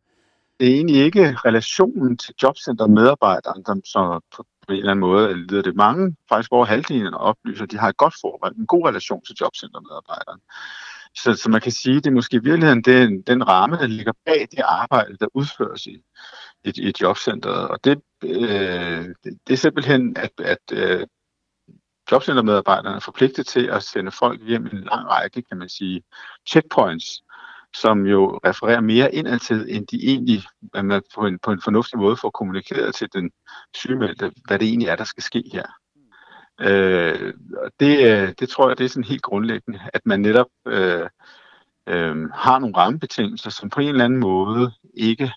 Det 0.60 0.68
er 0.68 0.74
egentlig 0.76 0.96
ikke 0.96 1.38
relationen 1.46 2.18
til 2.18 2.36
jobcenter 2.44 2.88
medarbejderen, 2.88 3.66
som, 3.66 3.82
som 3.86 4.22
på 4.32 4.44
en 4.70 4.78
eller 4.78 4.92
anden 4.92 5.00
måde 5.00 5.48
lider 5.48 5.62
det. 5.62 5.76
Mange, 5.76 6.16
faktisk 6.30 6.52
over 6.52 6.66
halvdelen 6.66 7.14
oplyser, 7.14 7.64
at 7.64 7.72
de 7.72 7.78
har 7.78 7.90
et 7.90 7.98
godt 7.98 8.16
forhold, 8.22 8.56
en 8.56 8.68
god 8.68 8.88
relation 8.88 9.22
til 9.26 9.36
jobcenter 9.42 9.80
medarbejderen. 9.80 10.40
Så, 11.16 11.34
så 11.34 11.50
man 11.50 11.62
kan 11.62 11.72
sige, 11.72 11.98
at 11.98 12.04
det 12.04 12.10
er 12.10 12.14
måske 12.14 12.36
i 12.36 12.44
virkeligheden 12.44 12.82
den, 12.82 13.22
den 13.22 13.48
ramme, 13.48 13.78
der 13.78 13.88
ligger 13.88 14.14
bag 14.26 14.48
det 14.52 14.60
arbejde, 14.60 15.18
der 15.18 15.28
udføres 15.34 15.86
i, 15.86 16.04
i, 16.64 16.72
i 16.78 16.94
jobcentret. 17.02 17.68
Og 17.68 17.84
det, 17.84 18.02
øh, 18.24 19.06
det, 19.24 19.40
det 19.48 19.54
er 19.54 19.58
simpelthen, 19.58 20.18
at, 20.18 20.32
at 20.40 20.72
øh, 20.72 21.08
jobcentermedarbejderne 22.12 22.96
er 22.96 23.00
forpligtet 23.00 23.48
til 23.48 23.66
at 23.66 23.84
sende 23.84 24.12
folk 24.12 24.42
hjem 24.42 24.66
en 24.66 24.80
lang 24.80 25.08
række, 25.10 25.42
kan 25.42 25.58
man 25.58 25.70
sige, 25.70 26.04
checkpoints, 26.48 27.24
som 27.76 28.06
jo 28.06 28.40
refererer 28.46 28.82
mere 28.82 29.16
indadtil, 29.16 29.66
end 29.76 29.88
de 29.88 30.08
egentlig 30.08 30.44
at 30.74 30.86
man 30.86 31.02
på, 31.16 31.26
en, 31.26 31.40
på 31.40 31.52
en 31.52 31.62
fornuftig 31.62 32.00
måde 32.00 32.18
får 32.18 32.30
kommunikeret 32.30 32.96
til 32.96 33.08
den 33.14 33.32
sygemeldte, 33.74 34.32
hvad 34.46 34.60
det 34.60 34.68
egentlig 34.68 34.88
er, 34.88 34.96
der 34.96 35.04
skal 35.04 35.24
ske 35.24 35.44
her. 35.54 35.66
Øh, 36.62 37.34
det, 37.80 38.00
øh, 38.12 38.34
det 38.40 38.50
tror 38.50 38.68
jeg, 38.68 38.78
det 38.78 38.86
er 38.86 38.90
sådan 38.90 39.04
helt 39.04 39.22
grundlæggende, 39.22 39.80
at 39.94 40.02
man 40.06 40.20
netop 40.20 40.48
øh, 40.68 41.08
øh, 41.88 42.30
har 42.30 42.60
nogle 42.60 42.78
rammebetingelser, 42.78 43.50
som 43.50 43.70
på 43.70 43.82
en 43.82 43.88
eller 43.88 44.06
anden 44.06 44.20
måde 44.20 44.72
ikke 44.94 45.32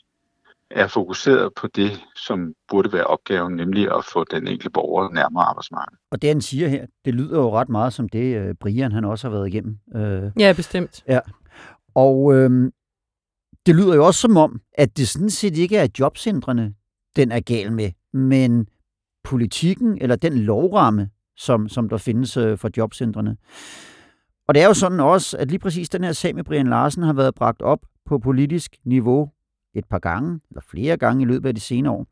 er 0.70 0.86
fokuseret 0.86 1.54
på 1.54 1.66
det, 1.66 1.90
som 2.16 2.54
burde 2.68 2.92
være 2.92 3.04
opgaven, 3.04 3.56
nemlig 3.56 3.96
at 3.96 4.04
få 4.12 4.24
den 4.24 4.48
enkelte 4.48 4.70
borger 4.70 5.10
nærmere 5.10 5.44
arbejdsmarkedet. 5.44 5.98
Og 6.10 6.22
det, 6.22 6.28
han 6.28 6.40
siger 6.40 6.68
her, 6.68 6.86
det 7.04 7.14
lyder 7.14 7.38
jo 7.38 7.50
ret 7.50 7.68
meget 7.68 7.92
som 7.92 8.08
det, 8.08 8.36
øh, 8.36 8.54
Brian 8.60 8.92
han 8.92 9.04
også 9.04 9.28
har 9.28 9.36
været 9.36 9.48
igennem. 9.48 9.78
Øh, 9.96 10.30
Ja, 10.38 10.52
bestemt. 10.56 11.04
Ja. 11.08 11.20
Og 11.94 12.34
øh, 12.34 12.72
det 13.66 13.76
lyder 13.76 13.94
jo 13.94 14.06
også 14.06 14.20
som 14.20 14.36
om, 14.36 14.60
at 14.72 14.96
det 14.96 15.08
sådan 15.08 15.30
set 15.30 15.56
ikke 15.56 15.76
er 15.76 15.88
jobcentrene, 15.98 16.74
den 17.16 17.32
er 17.32 17.40
gal 17.40 17.72
med, 17.72 17.90
men 18.12 18.68
politikken 19.26 19.98
eller 20.00 20.16
den 20.16 20.32
lovramme, 20.32 21.10
som, 21.36 21.68
som 21.68 21.88
der 21.88 21.96
findes 21.96 22.36
øh, 22.36 22.58
for 22.58 22.70
jobcentrene. 22.76 23.36
Og 24.48 24.54
det 24.54 24.62
er 24.62 24.66
jo 24.66 24.74
sådan 24.74 25.00
også, 25.00 25.36
at 25.38 25.48
lige 25.48 25.58
præcis 25.58 25.88
den 25.88 26.04
her 26.04 26.12
sag 26.12 26.34
med 26.34 26.44
Brian 26.44 26.66
Larsen 26.66 27.02
har 27.02 27.12
været 27.12 27.34
bragt 27.34 27.62
op 27.62 27.86
på 28.04 28.18
politisk 28.18 28.76
niveau 28.84 29.30
et 29.74 29.84
par 29.84 29.98
gange, 29.98 30.40
eller 30.50 30.60
flere 30.70 30.96
gange 30.96 31.22
i 31.22 31.26
løbet 31.26 31.48
af 31.48 31.54
de 31.54 31.60
senere 31.60 31.92
år. 31.92 32.06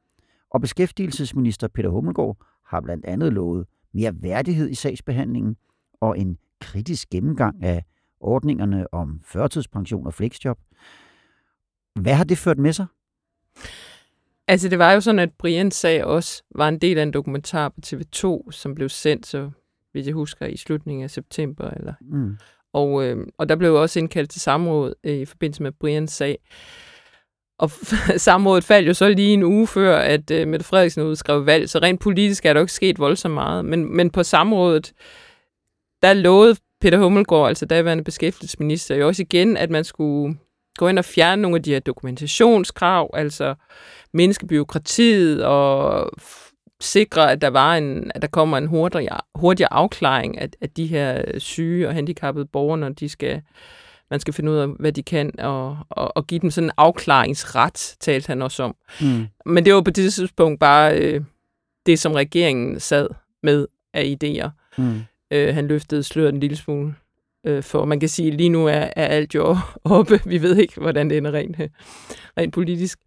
Og 0.50 0.61
beskæftigelsesminister 0.61 1.68
Peter 1.68 1.88
Hummelgaard 1.88 2.37
har 2.66 2.80
blandt 2.80 3.04
andet 3.04 3.33
lovet 3.33 3.66
mere 3.94 4.12
værdighed 4.23 4.71
i 4.71 4.75
sagsbehandlingen 4.75 5.56
og 6.00 6.18
en 6.18 6.38
kritisk 6.61 7.11
gennemgang 7.11 7.64
af 7.64 7.85
ordningerne 8.21 8.94
om 8.94 9.21
førtidspension 9.25 10.06
og 10.06 10.14
flexjob. 10.14 10.59
Hvad 12.00 12.14
har 12.14 12.25
det 12.25 12.38
ført 12.38 12.59
med 12.59 12.73
sig? 12.73 12.87
Altså, 14.48 14.68
det 14.68 14.78
var 14.78 14.92
jo 14.92 15.00
sådan, 15.00 15.18
at 15.18 15.32
Brians 15.38 15.74
sag 15.74 16.04
også 16.04 16.42
var 16.54 16.68
en 16.68 16.78
del 16.78 16.98
af 16.98 17.02
en 17.02 17.12
dokumentar 17.12 17.68
på 17.68 17.80
TV2, 17.86 18.50
som 18.50 18.74
blev 18.74 18.88
sendt, 18.88 19.26
så 19.26 19.50
hvis 19.92 20.06
jeg 20.06 20.14
husker, 20.14 20.46
i 20.46 20.56
slutningen 20.56 21.04
af 21.04 21.10
september. 21.10 21.70
Eller. 21.70 21.94
Mm. 22.00 22.36
Og, 22.72 23.04
øh, 23.04 23.26
og 23.38 23.48
der 23.48 23.56
blev 23.56 23.74
også 23.74 23.98
indkaldt 23.98 24.30
til 24.30 24.40
samråd 24.40 24.94
øh, 25.04 25.14
i 25.14 25.24
forbindelse 25.24 25.62
med 25.62 25.72
Brians 25.72 26.12
sag. 26.12 26.38
Og 27.58 27.70
samrådet 28.16 28.64
faldt 28.64 28.88
jo 28.88 28.94
så 28.94 29.08
lige 29.08 29.32
en 29.32 29.42
uge 29.42 29.66
før, 29.66 29.98
at 29.98 30.30
øh, 30.30 30.48
Mette 30.48 30.66
Frederiksen 30.66 31.02
udskrev 31.02 31.46
valg, 31.46 31.68
så 31.68 31.78
rent 31.78 32.00
politisk 32.00 32.46
er 32.46 32.52
der 32.52 32.60
jo 32.60 32.64
ikke 32.64 32.72
sket 32.72 32.98
voldsomt 32.98 33.34
meget. 33.34 33.64
Men, 33.64 33.96
men 33.96 34.10
på 34.10 34.22
samrådet, 34.22 34.92
der 36.02 36.12
lovede 36.12 36.56
Peter 36.80 36.98
Hummelgaard, 36.98 37.48
altså 37.48 37.66
daværende 37.66 38.04
beskæftigelsesminister, 38.04 38.96
jo 38.96 39.06
også 39.06 39.22
igen, 39.22 39.56
at 39.56 39.70
man 39.70 39.84
skulle 39.84 40.38
gå 40.78 40.88
ind 40.88 40.98
og 40.98 41.04
fjerne 41.04 41.42
nogle 41.42 41.56
af 41.56 41.62
de 41.62 41.72
her 41.72 41.80
dokumentationskrav, 41.80 43.10
altså 43.14 43.54
mindske 44.12 44.46
byråkratiet 44.46 45.44
og 45.44 46.10
sikre, 46.80 47.32
at 47.32 47.40
der 47.40 47.50
var 47.50 47.76
en, 47.76 48.10
at 48.14 48.22
der 48.22 48.28
kommer 48.28 48.58
en 48.58 48.66
hurtigere, 48.66 49.20
hurtigere 49.34 49.72
afklaring 49.72 50.38
af, 50.38 50.48
af 50.60 50.70
de 50.70 50.86
her 50.86 51.38
syge 51.38 51.88
og 51.88 51.94
handicappede 51.94 52.46
borgere, 52.46 52.78
når 52.78 52.88
de 52.88 53.08
skal, 53.08 53.42
man 54.10 54.20
skal 54.20 54.34
finde 54.34 54.52
ud 54.52 54.56
af, 54.56 54.68
hvad 54.68 54.92
de 54.92 55.02
kan, 55.02 55.40
og, 55.40 55.78
og, 55.90 56.16
og 56.16 56.26
give 56.26 56.40
dem 56.40 56.50
sådan 56.50 56.68
en 56.68 56.74
afklaringsret, 56.76 57.96
talte 58.00 58.26
han 58.26 58.42
også 58.42 58.62
om. 58.62 58.76
Mm. 59.00 59.26
Men 59.46 59.64
det 59.64 59.74
var 59.74 59.82
på 59.82 59.90
det 59.90 60.12
tidspunkt 60.14 60.60
bare 60.60 60.98
øh, 60.98 61.20
det, 61.86 61.98
som 61.98 62.12
regeringen 62.12 62.80
sad 62.80 63.08
med 63.42 63.66
af 63.94 64.16
idéer. 64.22 64.48
Mm. 64.78 65.02
Øh, 65.30 65.54
han 65.54 65.68
løftede 65.68 66.02
sløret 66.02 66.34
en 66.34 66.40
lille 66.40 66.56
smule 66.56 66.94
øh, 67.44 67.62
for. 67.62 67.84
Man 67.84 68.00
kan 68.00 68.08
sige, 68.08 68.28
at 68.28 68.34
lige 68.34 68.48
nu 68.48 68.66
er, 68.66 68.88
er 68.96 69.06
alt 69.06 69.34
jo 69.34 69.56
oppe. 69.84 70.20
Vi 70.24 70.42
ved 70.42 70.56
ikke, 70.56 70.80
hvordan 70.80 71.10
det 71.10 71.18
ender 71.18 71.32
rent, 71.32 71.56
rent 72.38 72.54
politisk. 72.54 72.98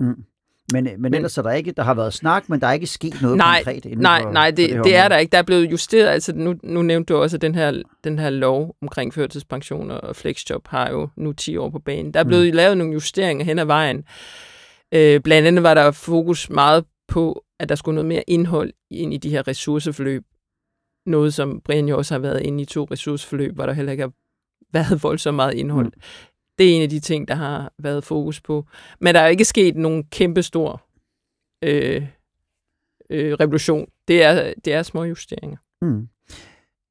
Mm. 0.00 0.24
Men, 0.72 0.84
men, 0.84 1.02
men 1.02 1.14
ellers 1.14 1.38
er 1.38 1.42
der 1.42 1.52
ikke, 1.52 1.72
der 1.72 1.82
har 1.82 1.94
været 1.94 2.14
snak, 2.14 2.48
men 2.48 2.60
der 2.60 2.66
er 2.66 2.72
ikke 2.72 2.86
sket 2.86 3.22
noget 3.22 3.36
nej, 3.36 3.58
konkret 3.58 3.84
inden 3.84 3.98
Nej, 3.98 4.22
for, 4.22 4.30
nej, 4.30 4.50
det, 4.50 4.70
for 4.70 4.76
det, 4.76 4.84
det 4.84 4.96
er 4.96 5.08
der 5.08 5.16
ikke. 5.16 5.30
Der 5.32 5.38
er 5.38 5.42
blevet 5.42 5.70
justeret, 5.70 6.08
altså 6.08 6.32
nu, 6.34 6.54
nu 6.62 6.82
nævnte 6.82 7.14
du 7.14 7.18
også, 7.18 7.36
at 7.36 7.40
den 7.40 7.54
her, 7.54 7.82
den 8.04 8.18
her 8.18 8.30
lov 8.30 8.76
omkring 8.82 9.14
førtidspension 9.14 9.90
og 9.90 10.16
flexjob 10.16 10.68
har 10.68 10.90
jo 10.90 11.08
nu 11.16 11.32
10 11.32 11.56
år 11.56 11.70
på 11.70 11.78
banen. 11.78 12.14
Der 12.14 12.20
er 12.20 12.24
blevet 12.24 12.46
mm. 12.46 12.56
lavet 12.56 12.78
nogle 12.78 12.92
justeringer 12.92 13.44
hen 13.44 13.58
ad 13.58 13.64
vejen. 13.64 14.04
Øh, 14.94 15.20
blandt 15.20 15.48
andet 15.48 15.62
var 15.62 15.74
der 15.74 15.90
fokus 15.90 16.50
meget 16.50 16.84
på, 17.08 17.44
at 17.60 17.68
der 17.68 17.74
skulle 17.74 17.94
noget 17.94 18.08
mere 18.08 18.24
indhold 18.26 18.72
ind 18.90 19.14
i 19.14 19.16
de 19.16 19.30
her 19.30 19.48
ressourceforløb. 19.48 20.22
Noget, 21.06 21.34
som 21.34 21.60
Brian 21.64 21.88
jo 21.88 21.96
også 21.96 22.14
har 22.14 22.18
været 22.18 22.42
inde 22.42 22.62
i 22.62 22.64
to 22.64 22.84
ressourceforløb, 22.84 23.54
hvor 23.54 23.66
der 23.66 23.72
heller 23.72 23.92
ikke 23.92 24.02
har 24.02 24.12
været 24.72 25.02
voldsomt 25.02 25.36
meget 25.36 25.54
indhold. 25.54 25.86
Mm. 25.86 26.00
Det 26.58 26.70
er 26.70 26.76
en 26.76 26.82
af 26.82 26.90
de 26.90 27.00
ting, 27.00 27.28
der 27.28 27.34
har 27.34 27.72
været 27.78 28.04
fokus 28.04 28.40
på. 28.40 28.66
Men 29.00 29.14
der 29.14 29.20
er 29.20 29.28
ikke 29.28 29.44
sket 29.44 29.76
nogen 29.76 30.04
kæmpestor 30.04 30.82
øh, 31.62 32.06
øh, 33.10 33.32
revolution. 33.32 33.86
Det 34.08 34.22
er, 34.22 34.52
det 34.64 34.72
er 34.72 34.82
små 34.82 35.04
justeringer. 35.04 35.58
Mm. 35.82 36.08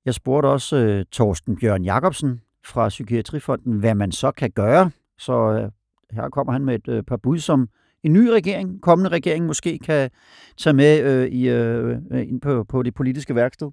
Jeg 0.06 0.14
spurgte 0.14 0.48
også 0.48 0.76
øh, 0.78 1.06
Torsten 1.12 1.58
Bjørn 1.58 1.84
Jacobsen 1.84 2.42
fra 2.66 2.90
Psykiatrifonden, 2.90 3.80
hvad 3.80 3.96
man 3.96 4.12
så 4.12 4.32
kan 4.32 4.52
gøre. 4.52 4.92
Så 5.18 5.34
øh, 5.34 5.72
her 6.12 6.30
kommer 6.30 6.54
han 6.54 6.66
med 6.66 6.76
et 6.76 6.88
øh, 6.88 7.04
par 7.04 7.18
bud, 7.18 7.40
som 7.40 7.70
en 8.04 8.14
ny 8.14 8.28
regering, 8.28 8.82
kommende 8.82 9.10
regering 9.10 9.46
måske 9.46 9.80
kan 9.80 10.10
tage 10.58 10.74
med 10.74 11.02
øh, 11.02 11.28
i, 11.28 11.50
øh, 11.50 11.98
ind 12.12 12.42
på, 12.42 12.64
på 12.64 12.84
det 12.84 12.94
politiske 12.94 13.36
værksted. 13.36 13.72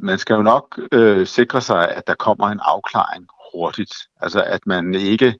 Man 0.00 0.18
skal 0.18 0.34
jo 0.34 0.42
nok 0.42 0.80
øh, 0.92 1.26
sikre 1.26 1.60
sig, 1.60 1.94
at 1.94 2.06
der 2.06 2.14
kommer 2.14 2.48
en 2.48 2.60
afklaring 2.62 3.26
hurtigt. 3.52 3.94
Altså 4.20 4.44
at 4.44 4.66
man 4.66 4.94
ikke 4.94 5.38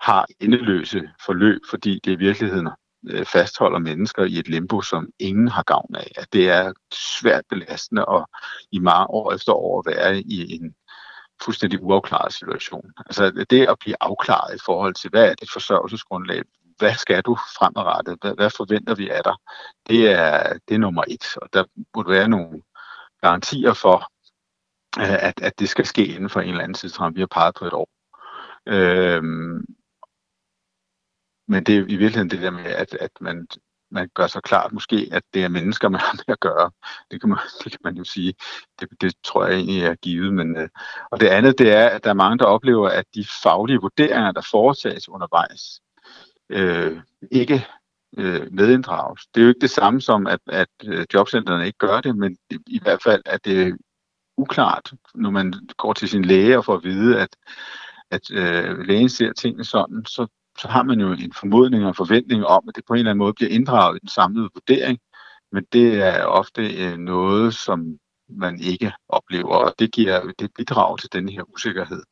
har 0.00 0.26
endeløse 0.40 1.10
forløb, 1.26 1.60
fordi 1.70 2.00
det 2.04 2.12
i 2.12 2.14
virkeligheden 2.14 2.68
øh, 3.10 3.24
fastholder 3.24 3.78
mennesker 3.78 4.24
i 4.24 4.38
et 4.38 4.48
limbo, 4.48 4.82
som 4.82 5.08
ingen 5.18 5.48
har 5.48 5.62
gavn 5.62 5.94
af. 5.94 6.12
At 6.16 6.32
det 6.32 6.50
er 6.50 6.72
svært 6.92 7.44
belastende 7.50 8.04
at 8.08 8.24
i 8.72 8.78
mange 8.78 9.10
år 9.10 9.34
efter 9.34 9.52
år 9.52 9.82
være 9.86 10.20
i 10.20 10.54
en 10.54 10.74
fuldstændig 11.42 11.82
uafklaret 11.82 12.32
situation. 12.32 12.92
Altså 13.06 13.44
det 13.50 13.68
at 13.68 13.78
blive 13.80 13.96
afklaret 14.00 14.54
i 14.54 14.62
forhold 14.64 14.94
til, 14.94 15.10
hvad 15.10 15.30
er 15.30 15.34
dit 15.34 15.52
forsørgelsesgrundlag, 15.52 16.42
hvad 16.78 16.94
skal 16.94 17.22
du 17.22 17.36
fremadrettet, 17.58 18.18
hvad, 18.20 18.34
hvad 18.34 18.50
forventer 18.50 18.94
vi 18.94 19.08
af 19.08 19.20
dig, 19.24 19.34
det 19.88 20.10
er, 20.10 20.58
det 20.68 20.74
er 20.74 20.78
nummer 20.78 21.04
et. 21.08 21.36
Og 21.36 21.48
der 21.52 21.64
burde 21.92 22.10
være 22.10 22.28
nogle 22.28 22.62
garantier 23.20 23.72
for, 23.72 24.12
øh, 24.98 25.22
at, 25.28 25.40
at 25.42 25.58
det 25.58 25.68
skal 25.68 25.86
ske 25.86 26.06
inden 26.06 26.30
for 26.30 26.40
en 26.40 26.48
eller 26.48 26.62
anden 26.62 26.74
tidsramme. 26.74 27.14
Vi 27.14 27.20
har 27.20 27.26
peget 27.26 27.54
på 27.54 27.64
et 27.64 27.72
år. 27.72 27.88
Øh, 28.66 29.22
men 31.48 31.64
det 31.64 31.76
er 31.76 31.78
i 31.78 31.96
virkeligheden 31.96 32.30
det 32.30 32.42
der 32.42 32.50
med, 32.50 32.64
at, 32.64 32.94
at 32.94 33.10
man, 33.20 33.46
man 33.90 34.10
gør 34.14 34.26
sig 34.26 34.42
klart 34.42 34.72
måske, 34.72 35.08
at 35.12 35.22
det 35.34 35.44
er 35.44 35.48
mennesker, 35.48 35.88
man 35.88 36.00
har 36.00 36.12
med 36.12 36.32
at 36.32 36.40
gøre. 36.40 36.70
Det 37.10 37.20
kan 37.20 37.28
man, 37.28 37.38
det 37.64 37.72
kan 37.72 37.80
man 37.84 37.96
jo 37.96 38.04
sige. 38.04 38.34
Det, 38.80 38.88
det 39.00 39.14
tror 39.24 39.46
jeg 39.46 39.54
egentlig 39.54 39.82
er 39.82 39.94
givet. 39.94 40.34
Men, 40.34 40.56
øh, 40.56 40.68
og 41.10 41.20
det 41.20 41.28
andet, 41.28 41.58
det 41.58 41.72
er, 41.72 41.88
at 41.88 42.04
der 42.04 42.10
er 42.10 42.14
mange, 42.14 42.38
der 42.38 42.44
oplever, 42.44 42.88
at 42.88 43.04
de 43.14 43.26
faglige 43.42 43.80
vurderinger, 43.80 44.32
der 44.32 44.48
foretages 44.50 45.08
undervejs, 45.08 45.80
øh, 46.48 47.00
ikke 47.30 47.66
øh, 48.16 48.52
medinddrages. 48.52 49.26
Det 49.34 49.40
er 49.40 49.44
jo 49.44 49.48
ikke 49.48 49.60
det 49.60 49.70
samme 49.70 50.00
som, 50.00 50.26
at, 50.26 50.40
at 50.46 50.68
øh, 50.84 51.06
jobcentrene 51.14 51.66
ikke 51.66 51.78
gør 51.78 52.00
det, 52.00 52.16
men 52.16 52.36
i, 52.50 52.58
i 52.66 52.80
hvert 52.82 53.02
fald 53.02 53.22
er 53.26 53.36
det 53.36 53.76
uklart, 54.36 54.92
når 55.14 55.30
man 55.30 55.54
går 55.76 55.92
til 55.92 56.08
sin 56.08 56.24
læge 56.24 56.58
og 56.58 56.64
får 56.64 56.74
at 56.74 56.84
vide, 56.84 57.20
at, 57.20 57.36
at 58.10 58.30
øh, 58.30 58.78
lægen 58.78 59.08
ser 59.08 59.32
tingene 59.32 59.64
sådan, 59.64 60.04
så, 60.06 60.26
så 60.58 60.68
har 60.68 60.82
man 60.82 61.00
jo 61.00 61.12
en 61.12 61.32
formodning 61.32 61.86
og 61.86 61.96
forventning 61.96 62.46
om, 62.46 62.64
at 62.68 62.76
det 62.76 62.84
på 62.86 62.92
en 62.92 62.98
eller 62.98 63.10
anden 63.10 63.18
måde 63.18 63.34
bliver 63.34 63.50
inddraget 63.50 63.96
i 63.96 64.00
den 64.00 64.08
samlede 64.08 64.48
vurdering, 64.54 64.98
men 65.52 65.64
det 65.72 66.02
er 66.02 66.24
ofte 66.24 66.84
øh, 66.84 66.96
noget, 66.96 67.54
som 67.54 67.98
man 68.30 68.60
ikke 68.60 68.92
oplever, 69.08 69.54
og 69.54 69.74
det 69.78 69.92
giver 69.92 70.32
det 70.38 70.50
bidrag 70.56 70.98
til 70.98 71.12
denne 71.12 71.32
her 71.32 71.42
usikkerhed. 71.54 72.02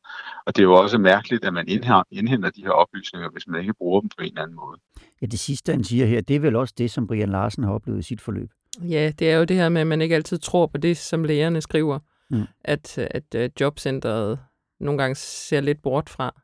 Og 0.45 0.55
det 0.55 0.61
er 0.61 0.63
jo 0.63 0.73
også 0.73 0.97
mærkeligt, 0.97 1.45
at 1.45 1.53
man 1.53 1.67
indhenter 1.67 2.49
de 2.49 2.61
her 2.61 2.69
oplysninger, 2.69 3.29
hvis 3.29 3.47
man 3.47 3.61
ikke 3.61 3.73
bruger 3.73 4.01
dem 4.01 4.09
på 4.09 4.23
en 4.23 4.27
eller 4.27 4.41
anden 4.41 4.55
måde. 4.55 4.79
Ja, 5.21 5.25
det 5.25 5.39
sidste, 5.39 5.71
han 5.71 5.83
siger 5.83 6.05
her, 6.05 6.21
det 6.21 6.35
er 6.35 6.39
vel 6.39 6.55
også 6.55 6.73
det, 6.77 6.91
som 6.91 7.07
Brian 7.07 7.29
Larsen 7.29 7.63
har 7.63 7.71
oplevet 7.71 7.99
i 7.99 8.03
sit 8.03 8.21
forløb. 8.21 8.49
Ja, 8.81 9.11
det 9.19 9.31
er 9.31 9.37
jo 9.37 9.43
det 9.43 9.55
her 9.55 9.69
med, 9.69 9.81
at 9.81 9.87
man 9.87 10.01
ikke 10.01 10.15
altid 10.15 10.37
tror 10.37 10.67
på 10.67 10.77
det, 10.77 10.97
som 10.97 11.23
lægerne 11.23 11.61
skriver. 11.61 11.99
Mm. 12.29 12.43
At, 12.63 12.97
at 12.97 13.35
uh, 13.35 13.61
jobcentret 13.61 14.39
nogle 14.79 14.97
gange 14.97 15.15
ser 15.15 15.61
lidt 15.61 15.81
bort 15.81 16.09
fra, 16.09 16.41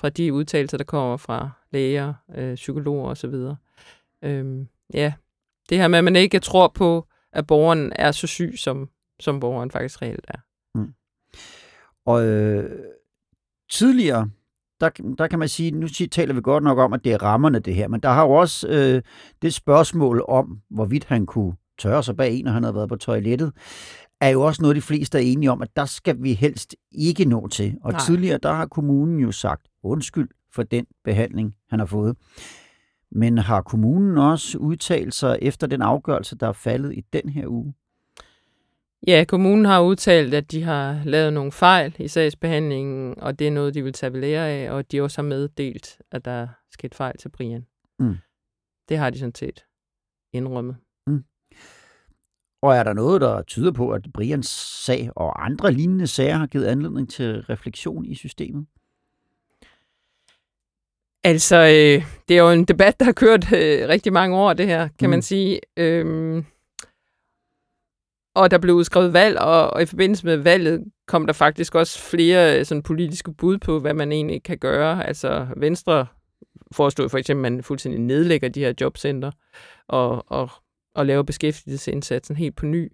fra 0.00 0.08
de 0.08 0.32
udtalelser, 0.32 0.76
der 0.76 0.84
kommer 0.84 1.16
fra 1.16 1.50
læger, 1.72 2.14
øh, 2.36 2.54
psykologer 2.54 3.10
osv. 3.10 3.34
Øhm, 4.22 4.68
ja, 4.94 5.12
det 5.68 5.78
her 5.78 5.88
med, 5.88 5.98
at 5.98 6.04
man 6.04 6.16
ikke 6.16 6.38
tror 6.38 6.68
på, 6.68 7.06
at 7.32 7.46
borgeren 7.46 7.92
er 7.96 8.12
så 8.12 8.26
syg, 8.26 8.54
som, 8.56 8.88
som 9.24 9.40
borgeren 9.40 9.70
faktisk 9.70 10.02
reelt 10.02 10.26
er. 10.28 10.38
Mm. 10.74 10.94
Og 12.06 12.26
øh, 12.26 12.70
tidligere, 13.70 14.30
der, 14.80 14.90
der 15.18 15.26
kan 15.26 15.38
man 15.38 15.48
sige, 15.48 15.70
nu 15.70 15.88
taler 15.88 16.34
vi 16.34 16.40
godt 16.40 16.64
nok 16.64 16.78
om, 16.78 16.92
at 16.92 17.04
det 17.04 17.12
er 17.12 17.22
rammerne 17.22 17.58
det 17.58 17.74
her, 17.74 17.88
men 17.88 18.00
der 18.00 18.08
har 18.08 18.22
jo 18.22 18.30
også 18.30 18.68
øh, 18.68 19.02
det 19.42 19.54
spørgsmål 19.54 20.24
om, 20.28 20.60
hvorvidt 20.70 21.04
han 21.04 21.26
kunne 21.26 21.54
tørre 21.78 22.02
sig 22.02 22.16
bag 22.16 22.32
en, 22.32 22.44
når 22.44 22.52
han 22.52 22.62
havde 22.62 22.74
været 22.74 22.88
på 22.88 22.96
toilettet, 22.96 23.52
er 24.20 24.28
jo 24.28 24.42
også 24.42 24.62
noget, 24.62 24.76
de 24.76 24.82
fleste 24.82 25.18
er 25.18 25.22
enige 25.22 25.50
om, 25.50 25.62
at 25.62 25.76
der 25.76 25.84
skal 25.84 26.22
vi 26.22 26.32
helst 26.32 26.76
ikke 26.92 27.24
nå 27.24 27.48
til. 27.48 27.76
Og 27.82 27.92
Nej. 27.92 28.00
tidligere, 28.00 28.38
der 28.42 28.52
har 28.52 28.66
kommunen 28.66 29.20
jo 29.20 29.32
sagt 29.32 29.62
undskyld 29.82 30.28
for 30.54 30.62
den 30.62 30.86
behandling, 31.04 31.54
han 31.70 31.78
har 31.78 31.86
fået. 31.86 32.16
Men 33.10 33.38
har 33.38 33.62
kommunen 33.62 34.18
også 34.18 34.58
udtalt 34.58 35.14
sig 35.14 35.38
efter 35.42 35.66
den 35.66 35.82
afgørelse, 35.82 36.36
der 36.36 36.48
er 36.48 36.52
faldet 36.52 36.94
i 36.94 37.00
den 37.12 37.28
her 37.28 37.46
uge? 37.46 37.74
Ja, 39.06 39.24
kommunen 39.28 39.64
har 39.64 39.80
udtalt, 39.80 40.34
at 40.34 40.52
de 40.52 40.62
har 40.62 41.00
lavet 41.04 41.32
nogle 41.32 41.52
fejl 41.52 41.94
i 41.98 42.08
sagsbehandlingen, 42.08 43.18
og 43.18 43.38
det 43.38 43.46
er 43.46 43.50
noget, 43.50 43.74
de 43.74 43.82
vil 43.82 43.92
tage 43.92 44.12
ved 44.12 44.20
lære 44.20 44.48
af, 44.48 44.70
og 44.70 44.92
de 44.92 45.02
også 45.02 45.22
har 45.22 45.28
meddelt, 45.28 45.98
at 46.10 46.24
der 46.24 46.30
er 46.30 46.48
sket 46.70 46.94
fejl 46.94 47.18
til 47.18 47.28
Brian. 47.28 47.66
Mm. 47.98 48.16
Det 48.88 48.98
har 48.98 49.10
de 49.10 49.18
sådan 49.18 49.34
set 49.34 49.64
indrømmet. 50.32 50.76
Og 52.64 52.74
er 52.76 52.82
der 52.82 52.92
noget, 52.92 53.20
der 53.20 53.42
tyder 53.42 53.72
på, 53.72 53.90
at 53.90 54.02
Brians 54.14 54.46
sag 54.84 55.10
og 55.16 55.44
andre 55.44 55.72
lignende 55.72 56.06
sager 56.06 56.36
har 56.36 56.46
givet 56.46 56.66
anledning 56.66 57.10
til 57.10 57.42
refleksion 57.42 58.04
i 58.04 58.14
systemet? 58.14 58.66
Altså, 61.24 61.56
øh, 61.56 62.04
det 62.28 62.38
er 62.38 62.42
jo 62.42 62.50
en 62.50 62.64
debat, 62.64 63.00
der 63.00 63.04
har 63.04 63.12
kørt 63.12 63.52
øh, 63.52 63.88
rigtig 63.88 64.12
mange 64.12 64.36
år, 64.36 64.52
det 64.52 64.66
her, 64.66 64.88
kan 64.88 64.90
mm. 65.00 65.06
Mm. 65.06 65.10
man 65.10 65.22
sige. 65.22 65.60
Øhm, 65.76 66.44
og 68.34 68.50
der 68.50 68.58
blev 68.58 68.74
udskrevet 68.74 69.12
valg, 69.12 69.38
og, 69.38 69.70
og 69.70 69.82
i 69.82 69.86
forbindelse 69.86 70.26
med 70.26 70.36
valget 70.36 70.84
kom 71.06 71.26
der 71.26 71.32
faktisk 71.32 71.74
også 71.74 71.98
flere 71.98 72.58
øh, 72.58 72.64
sådan, 72.64 72.82
politiske 72.82 73.32
bud 73.32 73.58
på, 73.58 73.80
hvad 73.80 73.94
man 73.94 74.12
egentlig 74.12 74.42
kan 74.42 74.58
gøre. 74.58 75.06
Altså, 75.06 75.46
Venstre 75.56 76.06
forestod 76.72 77.08
for 77.08 77.18
eksempel, 77.18 77.46
at 77.46 77.52
man 77.52 77.62
fuldstændig 77.62 78.00
nedlægger 78.00 78.48
de 78.48 78.60
her 78.60 78.72
jobcenter 78.80 79.30
og, 79.88 80.24
og, 80.32 80.50
og 80.94 81.06
laver 81.06 81.22
beskæftigelsesindsatsen 81.22 82.36
helt 82.36 82.56
på 82.56 82.66
ny. 82.66 82.92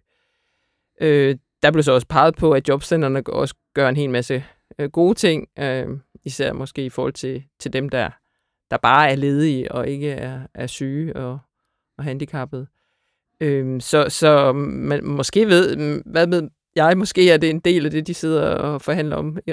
Øh, 1.00 1.36
der 1.62 1.70
blev 1.70 1.82
så 1.82 1.92
også 1.92 2.06
peget 2.06 2.36
på, 2.36 2.52
at 2.52 2.68
jobcenterne 2.68 3.22
også 3.26 3.54
gør 3.74 3.88
en 3.88 3.96
hel 3.96 4.10
masse 4.10 4.44
øh, 4.78 4.90
gode 4.90 5.14
ting, 5.14 5.48
øh, 5.58 5.86
især 6.24 6.52
måske 6.52 6.84
i 6.84 6.90
forhold 6.90 7.12
til, 7.12 7.44
til 7.58 7.72
dem, 7.72 7.88
der, 7.88 8.10
der 8.70 8.76
bare 8.76 9.10
er 9.10 9.14
ledige 9.14 9.72
og 9.72 9.88
ikke 9.88 10.10
er, 10.10 10.40
er 10.54 10.66
syge 10.66 11.16
og, 11.16 11.38
og 11.98 12.04
handicappede. 12.04 12.66
Øhm, 13.40 13.80
så 13.80 14.06
så 14.08 14.52
man 14.52 15.04
måske 15.04 15.46
ved, 15.46 15.76
hvad 16.06 16.26
med 16.26 16.48
jeg, 16.76 16.98
måske 16.98 17.30
er 17.30 17.36
det 17.36 17.50
en 17.50 17.60
del 17.60 17.84
af 17.84 17.90
det, 17.90 18.06
de 18.06 18.14
sidder 18.14 18.42
og 18.42 18.82
forhandler 18.82 19.16
om 19.16 19.38
i, 19.46 19.52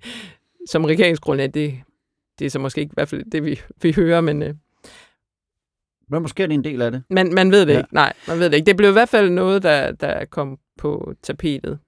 som 0.70 0.84
regeringsgrundlag. 0.84 1.50
Det, 1.54 1.74
det 2.38 2.44
er 2.44 2.50
så 2.50 2.58
måske 2.58 2.80
ikke 2.80 2.92
i 2.92 2.94
hvert 2.96 3.08
fald 3.08 3.30
det, 3.32 3.44
vi, 3.44 3.60
vi 3.82 3.92
hører, 3.92 4.20
men 4.20 4.42
øh, 4.42 4.54
Men 6.10 6.22
måske 6.22 6.42
er 6.42 6.46
det 6.46 6.54
en 6.54 6.64
del 6.64 6.82
af 6.82 6.90
det. 6.90 7.02
man, 7.10 7.34
man 7.34 7.50
ved 7.50 7.66
det 7.66 7.72
Ja. 7.72 7.78
ikke. 7.78 7.94
Nej, 7.94 8.12
man 8.28 8.38
ved 8.38 8.50
det 8.50 8.56
ikke. 8.56 8.66
Det 8.66 8.76
blev 8.76 8.90
i 8.90 8.92
hvert 8.92 9.08
fald 9.08 9.30
noget, 9.30 9.62
der, 9.62 9.92
der 9.92 10.24
kom 10.24 10.58
på 10.78 11.14
tapetet. 11.22 11.78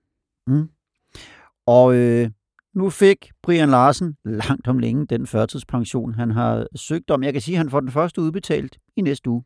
Og 1.67 1.95
øh, 1.97 2.31
nu 2.75 2.91
fik 2.91 3.31
Brian 3.43 3.69
Larsen 3.71 4.17
langt 4.25 4.69
om 4.69 4.79
længe 4.79 5.07
den 5.07 5.27
førtidspension, 5.27 6.15
han 6.15 6.31
har 6.31 6.67
søgt 6.77 7.11
om. 7.11 7.23
Jeg 7.23 7.33
kan 7.33 7.43
sige, 7.43 7.55
at 7.55 7.59
han 7.59 7.71
får 7.71 7.81
den 7.81 7.91
første 7.91 8.21
udbetalt 8.21 8.79
i 8.97 9.01
næste 9.01 9.31
uge. 9.31 9.45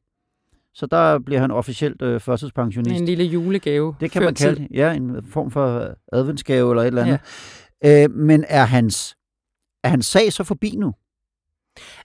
Så 0.78 0.87
der 0.87 1.18
bliver 1.18 1.40
han 1.40 1.50
officielt 1.50 2.02
øh, 2.02 2.20
førtidspensionist. 2.20 3.00
En 3.00 3.06
lille 3.06 3.25
julegave. 3.25 3.94
Det 4.00 4.11
kan 4.11 4.23
man 4.23 4.35
kalde 4.35 4.61
det. 4.61 4.68
Ja, 4.70 4.92
en 4.92 5.23
form 5.30 5.50
for 5.50 5.94
adventsgave 6.12 6.73
eller 6.73 6.82
et 6.82 6.87
eller 6.87 7.02
andet. 7.02 7.20
Ja. 7.82 8.04
Øh, 8.04 8.11
men 8.11 8.44
er 8.49 8.64
hans, 8.64 9.16
er 9.85 9.88
hans 9.88 10.06
sag 10.06 10.32
så 10.32 10.44
forbi 10.44 10.75
nu? 10.76 10.94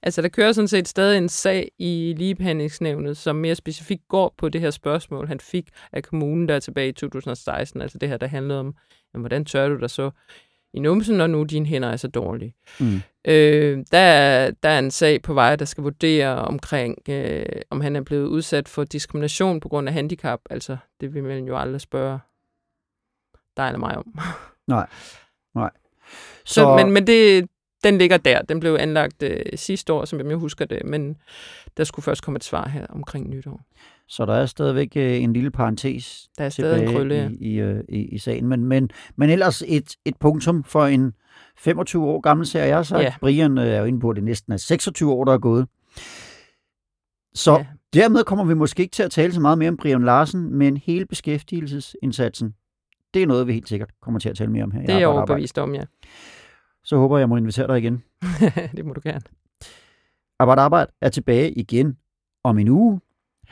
Altså, 0.03 0.21
der 0.21 0.27
kører 0.27 0.51
sådan 0.51 0.67
set 0.67 0.87
stadig 0.87 1.17
en 1.17 1.29
sag 1.29 1.71
i 1.79 2.15
ligebehandlingsnævnet, 2.17 3.17
som 3.17 3.35
mere 3.35 3.55
specifikt 3.55 4.07
går 4.07 4.33
på 4.37 4.49
det 4.49 4.61
her 4.61 4.71
spørgsmål, 4.71 5.27
han 5.27 5.39
fik 5.39 5.69
af 5.91 6.03
kommunen 6.03 6.47
der 6.47 6.59
tilbage 6.59 6.89
i 6.89 6.91
2016. 6.91 7.81
Altså 7.81 7.97
det 7.97 8.09
her, 8.09 8.17
der 8.17 8.27
handlede 8.27 8.59
om, 8.59 8.75
jamen, 9.13 9.21
hvordan 9.21 9.45
tør 9.45 9.67
du 9.67 9.79
dig 9.79 9.89
så 9.89 10.11
i 10.73 10.79
numsen, 10.79 11.17
når 11.17 11.27
nu 11.27 11.43
dine 11.43 11.65
hænder 11.65 11.89
er 11.89 11.97
så 11.97 12.07
dårlige. 12.07 12.55
Mm. 12.79 13.01
Øh, 13.25 13.85
der, 13.91 13.97
er, 13.97 14.51
der 14.63 14.69
er 14.69 14.79
en 14.79 14.91
sag 14.91 15.21
på 15.21 15.33
vej, 15.33 15.55
der 15.55 15.65
skal 15.65 15.83
vurdere 15.83 16.35
omkring, 16.35 17.09
øh, 17.09 17.45
om 17.69 17.81
han 17.81 17.95
er 17.95 18.01
blevet 18.01 18.27
udsat 18.27 18.69
for 18.69 18.83
diskrimination 18.83 19.59
på 19.59 19.69
grund 19.69 19.87
af 19.87 19.93
handicap. 19.93 20.39
Altså, 20.49 20.77
det 21.01 21.13
vil 21.13 21.23
man 21.23 21.45
jo 21.47 21.57
aldrig 21.57 21.81
spørge 21.81 22.19
dig 23.57 23.67
eller 23.67 23.79
mig 23.79 23.97
om. 23.97 24.19
Så, 26.45 26.53
så, 26.53 26.75
men, 26.75 26.91
men 26.91 27.07
det, 27.07 27.49
den 27.83 27.97
ligger 27.97 28.17
der. 28.17 28.41
Den 28.41 28.59
blev 28.59 28.77
anlagt 28.79 29.23
øh, 29.23 29.41
sidste 29.55 29.93
år, 29.93 30.05
som 30.05 30.29
jeg 30.29 30.37
husker 30.37 30.65
det, 30.65 30.85
men 30.85 31.17
der 31.77 31.83
skulle 31.83 32.03
først 32.03 32.23
komme 32.23 32.37
et 32.37 32.43
svar 32.43 32.67
her 32.67 32.87
omkring 32.89 33.29
nytår. 33.29 33.61
Så 34.13 34.25
der 34.25 34.33
er 34.33 34.45
stadigvæk 34.45 34.91
øh, 34.95 35.21
en 35.21 35.33
lille 35.33 35.51
parentes 35.51 36.29
Der 36.37 36.43
er 36.45 36.49
stadig 36.49 36.85
en 36.87 36.93
krølle, 36.93 37.15
ja. 37.15 37.29
i, 37.29 37.33
i, 37.53 37.59
øh, 37.59 37.83
i, 37.89 37.97
i 38.05 38.17
sagen. 38.17 38.47
Men, 38.47 38.65
men, 38.65 38.89
men 39.15 39.29
ellers 39.29 39.63
et, 39.67 39.95
et 40.05 40.15
punktum 40.19 40.63
for 40.63 40.85
en 40.85 41.13
25 41.57 42.05
år 42.05 42.19
gammel 42.21 42.45
serie. 42.45 42.67
Jeg 42.67 42.75
har 42.75 42.83
sagt, 42.83 43.03
Ja. 43.03 43.13
Brian 43.19 43.57
øh, 43.57 43.67
er 43.67 43.79
jo 43.79 43.85
inde 43.85 43.99
på, 43.99 44.09
at 44.09 44.15
det 44.15 44.23
næsten 44.23 44.53
er 44.53 44.57
26 44.57 45.11
år, 45.11 45.25
der 45.25 45.33
er 45.33 45.37
gået. 45.37 45.67
Så 47.33 47.51
Ja. 47.57 47.65
dermed 47.93 48.23
kommer 48.23 48.45
vi 48.45 48.53
måske 48.53 48.83
ikke 48.83 48.93
til 48.93 49.03
at 49.03 49.11
tale 49.11 49.33
så 49.33 49.39
meget 49.39 49.57
mere 49.57 49.69
om 49.69 49.77
Brian 49.77 50.03
Larsen, 50.03 50.53
men 50.55 50.77
hele 50.77 51.05
beskæftigelsesindsatsen, 51.05 52.53
det 53.13 53.23
er 53.23 53.27
noget, 53.27 53.47
vi 53.47 53.53
helt 53.53 53.69
sikkert 53.69 53.89
kommer 54.01 54.19
til 54.19 54.29
at 54.29 54.37
tale 54.37 54.51
mere 54.51 54.63
om 54.63 54.71
her. 54.71 54.81
Det 54.81 54.89
er 54.89 54.97
jeg 54.99 55.07
overbevist 55.07 55.57
om, 55.57 55.75
ja. 55.75 55.83
Så 56.83 56.97
håber 56.97 57.17
jeg, 57.17 57.21
jeg 57.21 57.29
må 57.29 57.37
invitere 57.37 57.67
dig 57.67 57.77
igen. 57.77 58.03
det 58.77 58.85
må 58.85 58.93
du 58.93 59.01
gerne. 59.03 59.21
Arbejde 60.39 60.61
Arbejde 60.61 60.91
er 61.01 61.09
tilbage 61.09 61.51
igen 61.51 61.97
om 62.43 62.59
en 62.59 62.67
uge. 62.67 62.99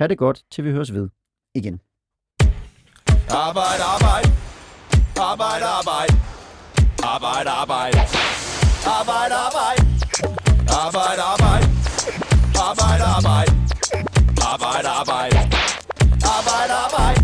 Ha' 0.02 0.08
det 0.08 0.18
godt, 0.18 0.44
til 0.52 0.64
vi 0.66 0.72
høres 0.72 0.94
ved 0.94 1.10
igen. 1.56 1.80
Arbejde, 3.30 3.84
arbejde. 3.96 4.30
Arbejde, 5.20 5.66
arbejde. 5.66 6.14
Arbejde, 7.04 7.50
arbejde. 7.50 7.98
Arbejde, 9.00 9.36
arbejde. 9.48 9.82
Arbejde, 10.86 11.22
arbejde. 11.34 11.68
Arbejde, 12.68 13.04
arbejde. 13.16 13.52
Arbejde, 14.52 14.90
arbejde. 15.00 15.38
Arbejde, 16.38 16.74
arbejde. 16.86 17.22